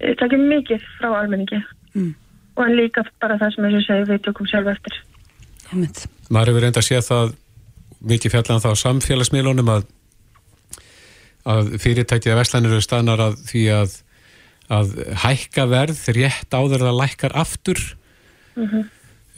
[0.00, 1.62] Eh, Það kemur mikið frá almenningi
[1.92, 2.14] Mm.
[2.56, 4.94] og en líka bara það sem ég segi við tökum sjálf eftir.
[6.30, 7.34] Maður hefur reynda að sé það
[8.00, 9.84] mikið fjallan þá á samfélagsmiðlunum að,
[11.44, 13.96] að fyrirtækið að veslanir eru staðnar að því að,
[14.72, 14.96] að
[15.26, 17.80] hækka verð rétt áður að lækkar aftur
[18.52, 18.82] Mm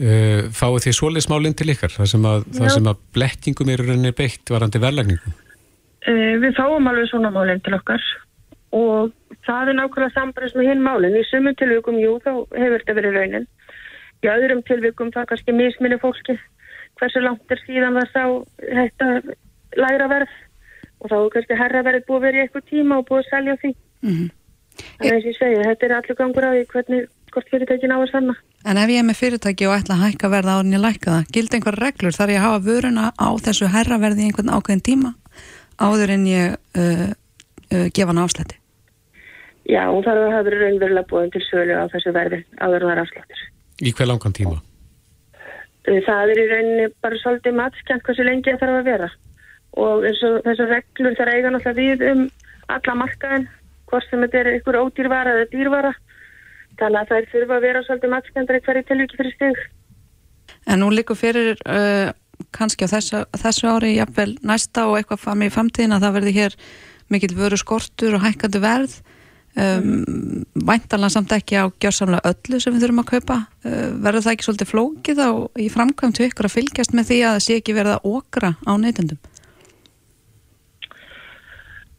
[0.03, 4.11] uh, fáið því svoleiðsmálinn til ykkar það sem að, það sem að blekkingum eru rauninni
[4.19, 5.35] beitt varandi verðlagningu
[6.05, 8.03] Uh, við fáum alveg svona málinn til okkar
[8.77, 9.13] og
[9.47, 11.17] það er nákvæmlega sambreyst með hinn málinn.
[11.17, 13.47] Í sumum tilvikum, jú, þá hefur þetta verið raunin.
[14.21, 16.37] Í öðrum tilvikum það kannski misminni fólki
[17.01, 18.25] hversu langt er síðan það sá
[18.67, 19.09] þetta
[19.81, 20.35] læra verð
[21.01, 23.31] og þá er kannski herra verið búið að vera í eitthvað tíma og búið að
[23.31, 23.73] selja því.
[24.05, 24.29] Mm.
[24.99, 28.11] Þannig að ég segi, þetta er allir gangur á því hvernig, hvort fyrirtækin á að
[28.13, 28.35] sanna.
[28.65, 31.31] En ef ég er með fyrirtæki og ætla að hækka verða en ég lækka það,
[31.37, 34.85] gildi einhver reglur þar ég að hafa vöruna á þessu herra verði í einhvern ákveðin
[34.89, 35.15] tíma
[35.79, 37.09] áður en ég uh,
[37.75, 38.61] uh, gefa hann afslætti?
[39.65, 42.95] Já, og það hafa verið raunverulega búin til sölu á þessu verði áður en það
[42.95, 43.45] er afsláttur.
[43.83, 44.63] í hver langan tíma
[45.85, 49.09] Uh, Það er í rauninni bara svolítið matskjönd hversu lengi það þarf að vera
[49.85, 50.05] og
[50.47, 52.23] þessar reglur þar eiga náttúrulega við um
[52.73, 53.45] alla markaðin
[53.95, 55.95] hvort sem þetta er ykkur ódýrvara eða dýrvara.
[56.75, 59.65] Þannig að þær þurfa að vera svolítið matskjöndar í hverju tilvíki fyrir stig
[60.67, 62.11] En nú líkur fyrir uh,
[62.55, 66.37] kannski á þessu, þessu ári jafnvel næsta og eitthvað fram í framtíðin að það verði
[66.39, 66.57] hér
[67.13, 68.97] mikill vöru skortur og hækkandi verð.
[69.55, 73.37] Um, væntanlega samt ekki á gjörsamlega öllu sem við þurfum að kaupa.
[73.63, 75.31] Uh, verður það ekki svolítið flókið á
[75.63, 78.55] í framkvæmt til ykkur að fylgjast með því að það sé ekki verið að okra
[78.65, 79.21] á neytendum?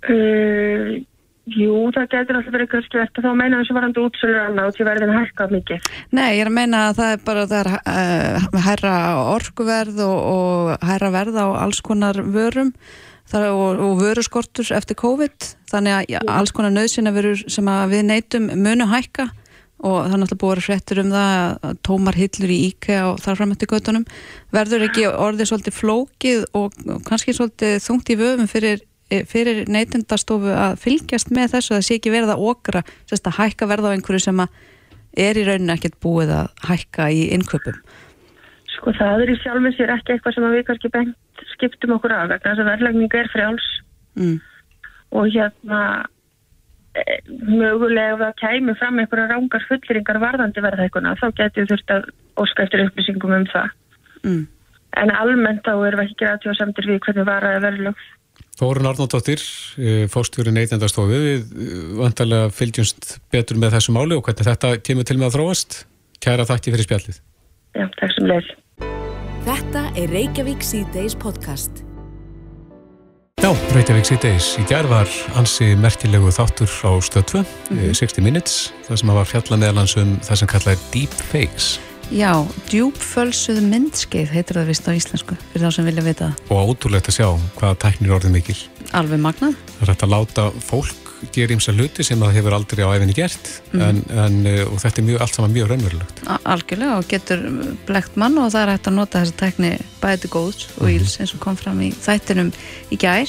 [0.05, 0.99] Uh,
[1.45, 4.85] Jú, það getur alltaf verið kannski verið þá meina þessu varandi útsölur annað og til
[4.87, 5.89] verðin hækkað mikið?
[6.17, 8.93] Nei, ég er að meina að það er bara það er uh, hærra
[9.35, 12.71] orkuverð og, og hærra verð á alls konar vörum.
[13.29, 15.47] Það, og, og vöruskortur eftir COVID.
[15.69, 19.27] Þannig að ja, alls konar nöðsina vörur sem við neytum munu hækka.
[19.85, 21.37] Og það er náttúrulega búið fréttur um það
[21.69, 24.05] að tómar hillur í IKEA og þar fram eftir göttunum
[24.55, 28.85] verður ekki orðið svolítið flókið og kannski svolítið þungt í vöfum fyrir
[29.29, 33.37] fyrir neytendastofu að fylgjast með þessu að það sé ekki verið að okra sérst að
[33.39, 34.63] hækka verða á einhverju sem að
[35.25, 37.77] er í rauninni ekkert búið að hækka í innköpum
[38.75, 42.15] Sko það er í sjálfum sér ekki eitthvað sem að við kannski bengt skiptum okkur
[42.15, 43.69] af vegna þess að verðlagning er frjáls
[44.15, 44.39] Mm.
[45.11, 46.05] og hérna
[46.95, 52.05] e, mögulega ef það kæmi fram einhverja rángar fulleringar varðandi verðhækuna þá getur þurft að
[52.39, 53.73] óska eftir upplýsingum um það.
[54.23, 54.43] Mm.
[55.01, 58.05] En almennt þá erum við ekki að samtir við hvernig varaði verðlög.
[58.55, 59.41] Þórun Arnóttóttir,
[60.11, 65.17] fórstjóri neytendastofu, við eh, vantarlega fylgjumst betur með þessu máli og hvernig þetta kemur til
[65.19, 65.81] með að þróast.
[66.23, 67.17] Kæra þakki fyrir spjallið.
[67.75, 68.53] Já, takk sem leið.
[69.45, 71.83] Þetta er Reykjavík C-Days podcast.
[73.43, 74.47] Já, Reykjavík síðdeis.
[74.57, 77.43] Í gerð var ansi merkilegu þáttur á stöð 2,
[77.75, 77.91] Mhm.
[77.93, 81.67] 60 Minutes, það sem var fjalla meðalans um það sem kallað er Deepfakes
[82.13, 82.31] Já,
[82.69, 86.51] djúpfölsuð myndskeið heitir það vist á íslensku fyrir þá sem vilja vita það.
[86.53, 87.27] og ótrúlegt að sjá
[87.57, 88.57] hvaða tæknir orðið mikil.
[88.95, 89.55] Alveg magnað.
[89.79, 93.15] Það er hægt að láta fólk gera ímsa hluti sem það hefur aldrei á æfinni
[93.17, 93.81] gert Mhm.
[93.81, 96.21] en, en, eh, og þetta er mjög, allt saman mjög raunverulegt.
[96.45, 97.41] Algjörlega og getur
[97.87, 101.17] blekt mann og það er hægt að nota þessa tekni bæði til góðs og íls
[101.19, 102.53] eins og kom fram í þættinum
[102.91, 103.27] í gær.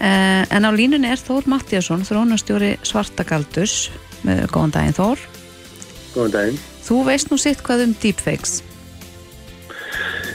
[0.00, 3.90] Eh, en á línunni er Þór Mattíasson, þrónastjóri Svartagaldus.
[4.24, 5.18] Með góðan daginn Þór.
[6.14, 6.58] Góðan daginn.
[6.84, 8.58] Þú veist nú sitt hvað um deepfakes.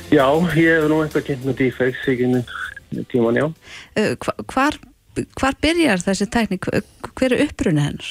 [0.09, 0.25] Já,
[0.57, 3.45] ég hef nú eitthvað kynnt með deepfakes í tíman, já.
[3.95, 4.77] Eh, hva- Hvar,
[5.37, 6.57] hvar byrjar þessi tekni?
[6.57, 8.09] Hver er upprunni hennar?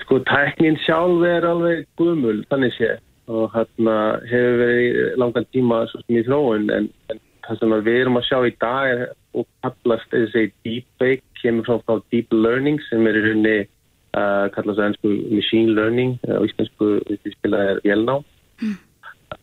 [0.00, 2.96] Sko, tæknin sjálf er alveg gumul, þannig sé.
[3.28, 8.00] Og hérna hefur verið langan tíma svo sem í þróun, en, en það sem við
[8.00, 9.04] erum að sjá í dag er
[9.34, 13.68] og kallast þessi deepfake, kemur frá deep learning sem er í rauninni
[14.16, 16.94] uh, kallast það ennsku machine learning, uh, og íslensku
[17.36, 18.18] spilað er vélná.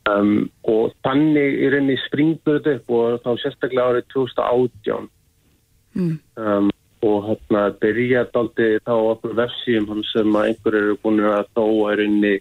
[0.10, 5.10] Um, og þannig í rauninni springur þetta upp og þá sérstaklega árið 2018
[5.96, 6.20] Mm.
[6.38, 6.70] um,
[7.02, 11.98] og hérna byrja daldi þá okkur vefsíum sem að einhver eru búin að þóa í
[11.98, 12.34] rauninni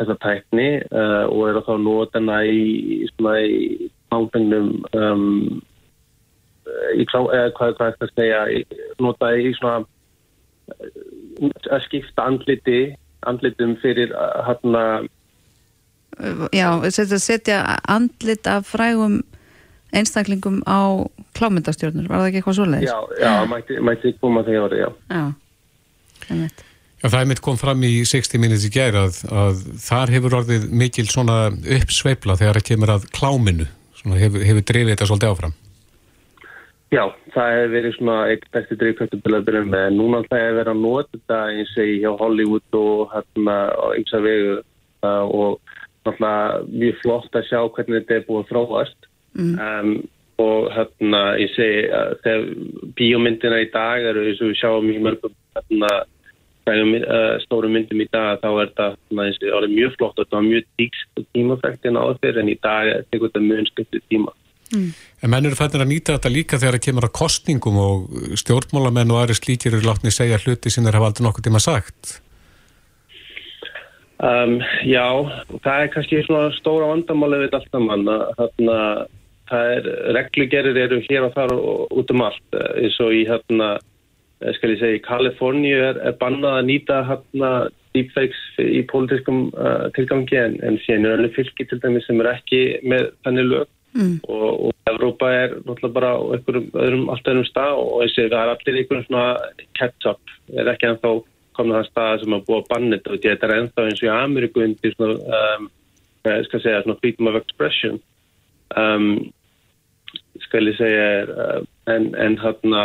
[0.00, 5.60] þessa tækni uh, og eru þá nótana í svona í náfengnum um,
[6.96, 8.42] í hvað, hvað er það að segja
[9.04, 9.84] nota í svona
[11.70, 12.80] að skipta andliti
[13.28, 14.84] andlitum fyrir uh, hérna
[16.18, 19.20] Eh, Já, setja, setja andlit af frægum
[19.94, 22.08] einstaklingum á klámyndastjórnur.
[22.10, 22.90] Var það ekki eitthvað svoleiðis?
[22.90, 25.24] já, já, mætti, mætti koma þegar orðið, já Já,
[26.30, 26.64] einmitt.
[27.00, 30.36] Já, það er mitt kom fram í 60 Minutes í gær að, að þar hefur
[30.42, 33.66] orðið mikil svona uppsveifla þegar það kemur að kláminu,
[34.02, 35.54] svona hefur, hefur drifið þetta svolítið áfram.
[36.90, 39.84] Já, það hefur verið svona eitt besti að byrja með.
[39.94, 44.22] Núna það hefur verið að nota þetta eins og hjá Hollywood og hérna á ymsa
[44.24, 45.76] vegu uh, og
[46.06, 49.10] náttúrulega mjög flott að sjá hvernig þetta er búið að þróast.
[49.38, 49.54] Mm.
[49.62, 49.92] Um,
[50.40, 52.48] og hérna ég segi að þegar
[52.98, 55.92] bíómyndina í dag eru eins og við sjáum í mörgum hérna
[56.70, 60.24] uh, stóru myndum í dag þá er þetta hérna, eins og orðið mjög flott og
[60.24, 64.34] þetta var mjög díkst tímafæktin á þeir en í dag tekur þetta mjög skiptið tíma.
[64.70, 69.12] En menn eru fættir að nýta þetta líka þegar það kemur að kostningum og stjórnmálamenn
[69.14, 72.20] og aðri slíkir eru látni segja hluti sem þeir hafa aldrei nokkuð tíma sagt.
[74.20, 75.06] Um, já,
[75.64, 78.78] það er kannski svona stóra vandamálið við allt saman að þarna,
[79.48, 82.44] það er, reglugerir eru hér og þar og út um allt.
[82.52, 83.70] Eh, eins og í hérna,
[84.58, 87.52] skal ég segja, í Kaliforníu er, er bannað að nýta hérna
[87.96, 92.30] deepfakes í pólitískum uh, tilgangi en, en síðan er alveg fylki til dæmis sem er
[92.36, 94.20] ekki með þannig lög Mm.
[94.28, 98.42] og, og Evrópa er náttúrulega bara á einhverjum öðrum, allt öðrum stað og þessi, það
[98.42, 99.24] er allir einhverjum svona
[99.78, 101.10] catch-up, er ekki ennþá
[101.58, 104.12] komin að það stað sem að búa bannit og þetta er ennþá eins og í
[104.14, 105.68] Ameríku undir svona, um,
[106.30, 107.98] ég skal segja, svona freedom of expression.
[108.78, 109.10] Um,
[110.46, 111.58] skal ég segja uh,
[111.90, 112.84] en, en hérna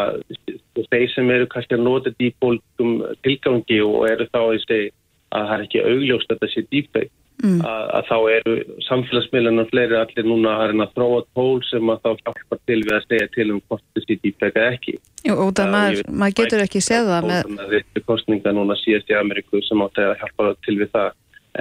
[0.89, 4.95] þeir sem eru kannski að nota pólitum tilgangi og eru þá að segja
[5.35, 7.13] að það er ekki augljóst að þetta sé deepfake
[7.43, 7.57] Mm.
[7.67, 8.53] að, að þá eru
[8.86, 13.07] samfélagsmiðlunar fleiri allir núna að að þróa tól sem að þá hjálpar til við að
[13.09, 14.93] segja til um hvort þessi eða ekki
[15.25, 19.11] Jú, út af maður, maður getur ekki séð það með, með þetta kostninga núna síðast
[19.11, 21.11] í Ameríku sem átti að hjálpa til við það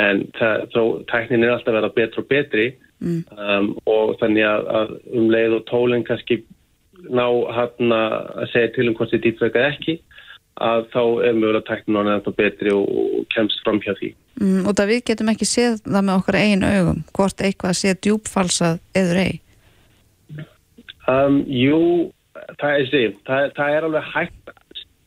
[0.05, 2.66] en það, þó, tæknin er alltaf að vera betra og betri
[3.03, 3.20] mm.
[3.35, 6.41] um, og þannig að, að um leið og tólinn kannski
[7.11, 7.27] ná
[7.59, 9.99] hann að segja til um hvort deepfake eða ekki
[10.63, 14.83] að þá er mögulega orðin ennþá betri og, og kemst fram hjá því mm, út
[14.83, 19.23] af við getum ekki séð það með okkar eigin augum, hvort eitthvað sé djúpfalsað eður
[19.25, 19.41] ei.
[21.11, 21.81] Um, jú,
[22.61, 24.53] það er því, það, það er alveg hægt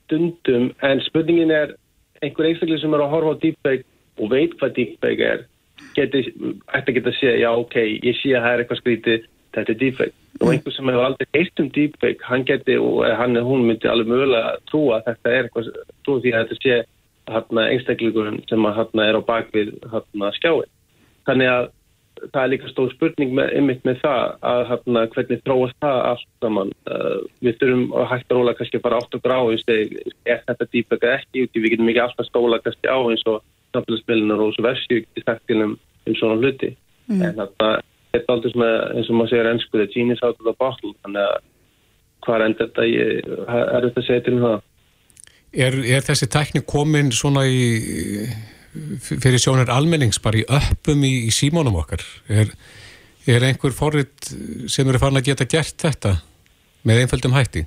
[0.08, 1.74] stundum, en spurningin er
[2.22, 3.88] einhver einstaklega sem er að horfa á deepfake
[4.18, 5.48] og veit hvað deepfake er,
[5.98, 6.24] geti,
[6.76, 9.28] ætti að geta að segja, já, ok, ég sé að það er eitthvað skrítið,
[9.58, 10.16] þetta er deepfake.
[10.38, 13.90] Og einhver sem hefur aldrei heilt um deepfake, hann geti, og hann er hún myndi
[13.90, 15.72] alveg mögulega að trúa að þetta er eitthvað,
[16.06, 16.78] trúa því að þetta sé
[17.28, 20.72] hérna einstakleikurinn sem að hérna er á bakvið hérna skjáin.
[21.28, 21.74] Þannig að
[22.34, 26.30] það er líka stór spurning með, einmitt með það að hérna, hvernig þróast það allt
[26.44, 26.72] saman.
[26.90, 30.42] Uh, við þurfum að hægt að róla kannski bara átt og grá eins og er
[30.48, 33.44] þetta dýpöka ekki út í við getum ekki alltaf stóla kannski á eins og
[33.76, 35.78] samfélagsmiðlunar og þessu versju ekki sagt til um,
[36.08, 36.74] um svona hluti.
[37.08, 37.22] Mm.
[37.22, 37.72] En þetta
[38.16, 41.24] er aldrei svona eins og maður segir ennsku the genius out of the bottle þannig
[41.24, 41.38] að
[42.28, 44.58] hvað endur þetta ég, er þetta að segja til um það?
[45.58, 47.62] Er, er þessi tækni komin svona í
[49.02, 52.52] fyrir sjónir almennings bara í öppum í, í símónum okkar er,
[53.30, 54.32] er einhver forrið
[54.70, 56.18] sem eru farin að geta gert þetta
[56.88, 57.66] með einföldum hætti?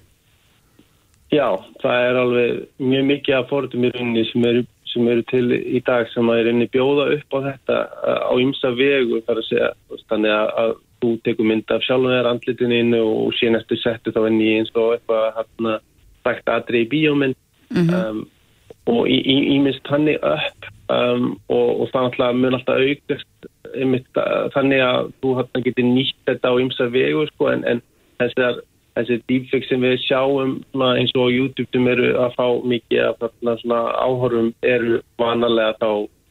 [1.31, 1.47] Já,
[1.83, 5.81] það er alveg mjög mikið af forriðum í rauninni sem eru, sem eru til í
[5.87, 7.77] dag sem að er inn í bjóða upp á þetta
[8.27, 9.71] á ymsa vegu þar að segja
[10.11, 14.13] þannig að, að þú tekur mynd af sjálf og þeirra andlitininu og síðan eftir settu
[14.17, 15.79] þá inn í eins og eitthvað hérna
[16.27, 17.39] dækt aðri í bíómynd
[17.71, 18.11] mm -hmm.
[18.11, 18.29] um,
[18.91, 24.21] og í, í, í minnst hannig upp um, og, og það mun alltaf aukast einmitt,
[24.55, 27.83] þannig að þú hérna getur nýtt þetta á ymsa vegu sko, en, en
[28.19, 28.61] þessar,
[29.01, 30.57] þessi deepfake sem við sjáum
[30.93, 35.91] eins og YouTube sem eru að fá mikið af þarna áhörum eru vanalega þá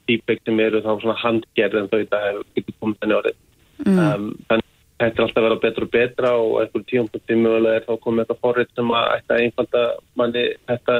[0.09, 3.39] deepfake sem eru þá svona handgerð en þau þetta hefur getið komið þenni orðið
[3.85, 4.03] mm.
[4.07, 4.67] um, þannig
[4.99, 8.23] Þetta er alltaf að vera betra og betra og eitthvað tíumpunkti mögulega er þá komið
[8.25, 9.83] eitthvað forrið sem að eitthvað einfalda
[10.19, 10.95] manni þetta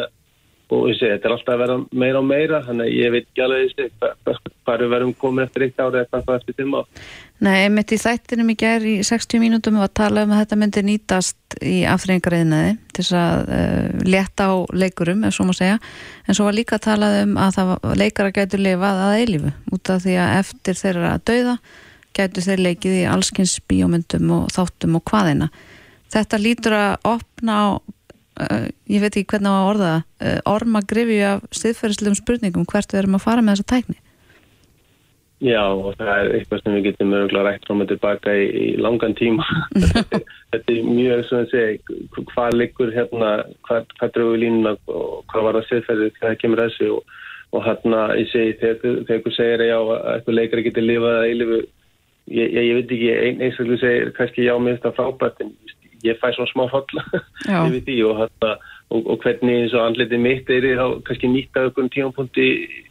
[0.70, 3.26] og ég segi, þetta er alltaf að vera meira og meira þannig að ég veit
[3.26, 6.84] ekki alveg þessi hvað við verum komið eftir eitt ári eða hvað eftir tíma
[7.40, 10.60] Nei, einmitt í þættinum í gerð í 60 mínútum var að tala um að þetta
[10.60, 14.54] myndi nýtast í afþreyingarriðnaði til þess að uh, leta á
[14.84, 15.80] leikurum ef svo má segja,
[16.28, 19.94] en svo var líka að tala um að það leikara gætu lifað að eilifu út
[19.96, 21.58] af því að eftir þeirra að dauða
[22.20, 25.50] gætu þeir leikið í allskins bíómyndum og þáttum og hvaðina
[26.10, 27.66] Þetta lítur að opna á
[28.90, 33.04] ég veit ekki hvernig á að orða uh, orma grifju af stiðferðislegum spurningum hvert við
[33.04, 34.00] erum að fara með þessa tækni.
[35.40, 38.66] Já og það er eitthvað sem við getum mögulega rætt frá með tilbaka í, í
[38.84, 39.46] langan tíma.
[40.52, 43.30] Þetta er mjög svona að segja hvað liggur hérna
[43.68, 47.16] hvað, hvað drögu línuna og hvað var það stiðferðið hvað kemur þessu og,
[47.56, 51.62] og hérna ég segi þegar þú segir já að eitthvað leikari getur lifað að eilifu
[51.62, 55.56] ég, ég, ég veit ekki eins og þú segir kannski já minnst að frábært en
[56.06, 57.02] ég fæ svona smá fall
[57.68, 61.72] yfir því og, og, og hvernig eins og andliti mitt er þá kannski nýtt að
[61.72, 62.48] okkur tímanpunti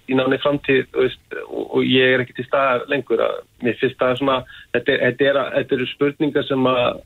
[0.08, 4.16] í náni framtíð og, og ég er ekki til staðar lengur að mér finnst það
[4.22, 4.38] svona
[4.76, 7.02] þetta, er, þetta, er, þetta eru spurningar sem að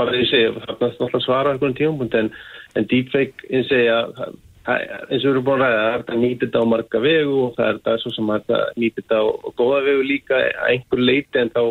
[0.00, 2.30] bara ég segja, það er náttúrulega svara okkur tímanpunti en,
[2.78, 4.38] en deepfake eins og ég að
[4.70, 7.54] eins og við erum búin að ræða, það er þetta nýtið á marga vegu og
[7.56, 9.22] það er þetta svo sem að þetta nýtið á
[9.60, 11.62] góða vegu líka að einhver leiti en þá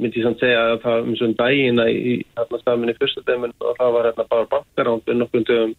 [0.00, 3.78] myndi ég samt segja að það um svona dagina í hérna stafminni fyrsta dæmin og
[3.78, 5.74] það var hérna bara bankarándu nokkur dögum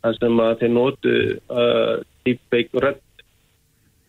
[0.00, 1.16] þar sem að þeir nótu
[1.52, 1.94] uh,
[2.26, 3.02] deepfake redd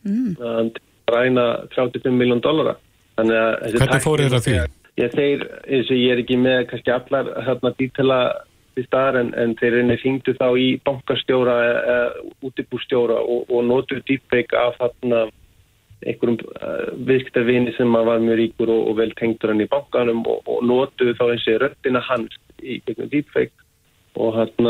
[0.08, 0.32] mm.
[0.40, 2.78] uh, til að ræna 35 miljón dollara
[3.22, 4.56] Hvernig fór þér að því?
[5.00, 8.22] Ég, þeir, eins og ég er ekki með kannski allar hérna dítela
[8.80, 13.66] í staðar en, en þeir einnig þingdu þá í bankastjóra eða uh, útibústjóra og, og
[13.68, 15.26] nótu deepfake af þarna
[16.06, 20.42] einhverjum uh, viðskiptarvini sem var mjög ríkur og, og vel tengdur hann í bankanum og,
[20.50, 23.54] og notuðu þá eins og röttina hans í gegnum deepfake.
[24.20, 24.68] Og hann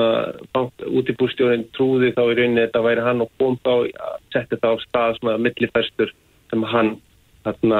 [0.86, 4.84] útibúrstjórin trúði þá í rauninni þetta væri hann og kom þá að setja það á
[4.84, 6.14] stað svona millifæstur
[6.52, 6.92] sem hann
[7.48, 7.74] hann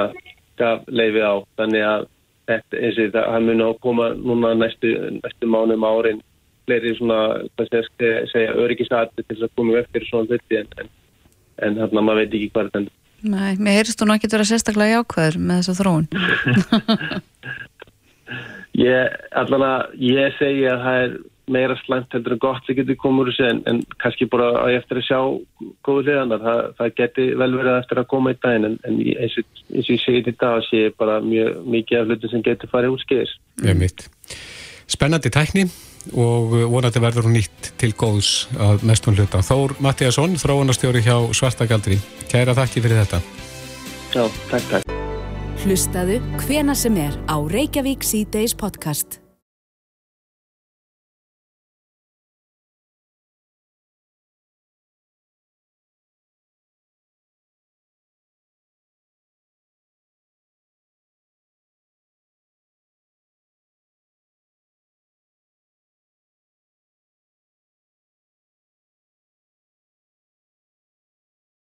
[0.58, 1.34] gaf leiði á.
[1.60, 2.08] Þannig að
[2.50, 4.90] þetta eins og þetta hann muni á að koma núna næstu,
[5.20, 6.22] næstu mánum árin
[6.66, 7.20] fleiri svona,
[7.56, 10.90] hvað segja, segja öryggisæti til að koma upp fyrir svona hluti en, en,
[11.66, 14.36] en hann maður veit ekki hvað þetta endur Nei, mér heyrst þú nú ekki að
[14.36, 16.06] vera sérstaklega jákvæður með þessa þróun.
[18.72, 21.10] Ég, allan að ég segi að það er
[21.52, 25.00] meira slæmt heldur en gott sem getur komur en, en kannski bara að ég eftir
[25.00, 25.18] að sjá
[25.84, 29.36] góðu liðanar, það, það geti vel verið eftir að koma í daginn en, en eins
[29.42, 33.04] og ég segi þetta að sé bara mjög mikið af hlutum sem getur farið úr
[33.04, 33.34] skeiðis
[33.66, 34.06] Ég mitt
[34.92, 35.66] Spennandi tækni
[36.10, 39.42] og vonandi verður hún nýtt til góðs að mestum hluta.
[39.46, 42.00] Þór Mattíasson, þróunarstjóri hjá Svartagaldri.
[42.32, 43.22] Kæra þakki fyrir þetta.
[44.12, 44.92] Já, takk, takk.
[45.62, 49.21] Hlustaðu hvena sem er á Reykjavík C-Days podcast.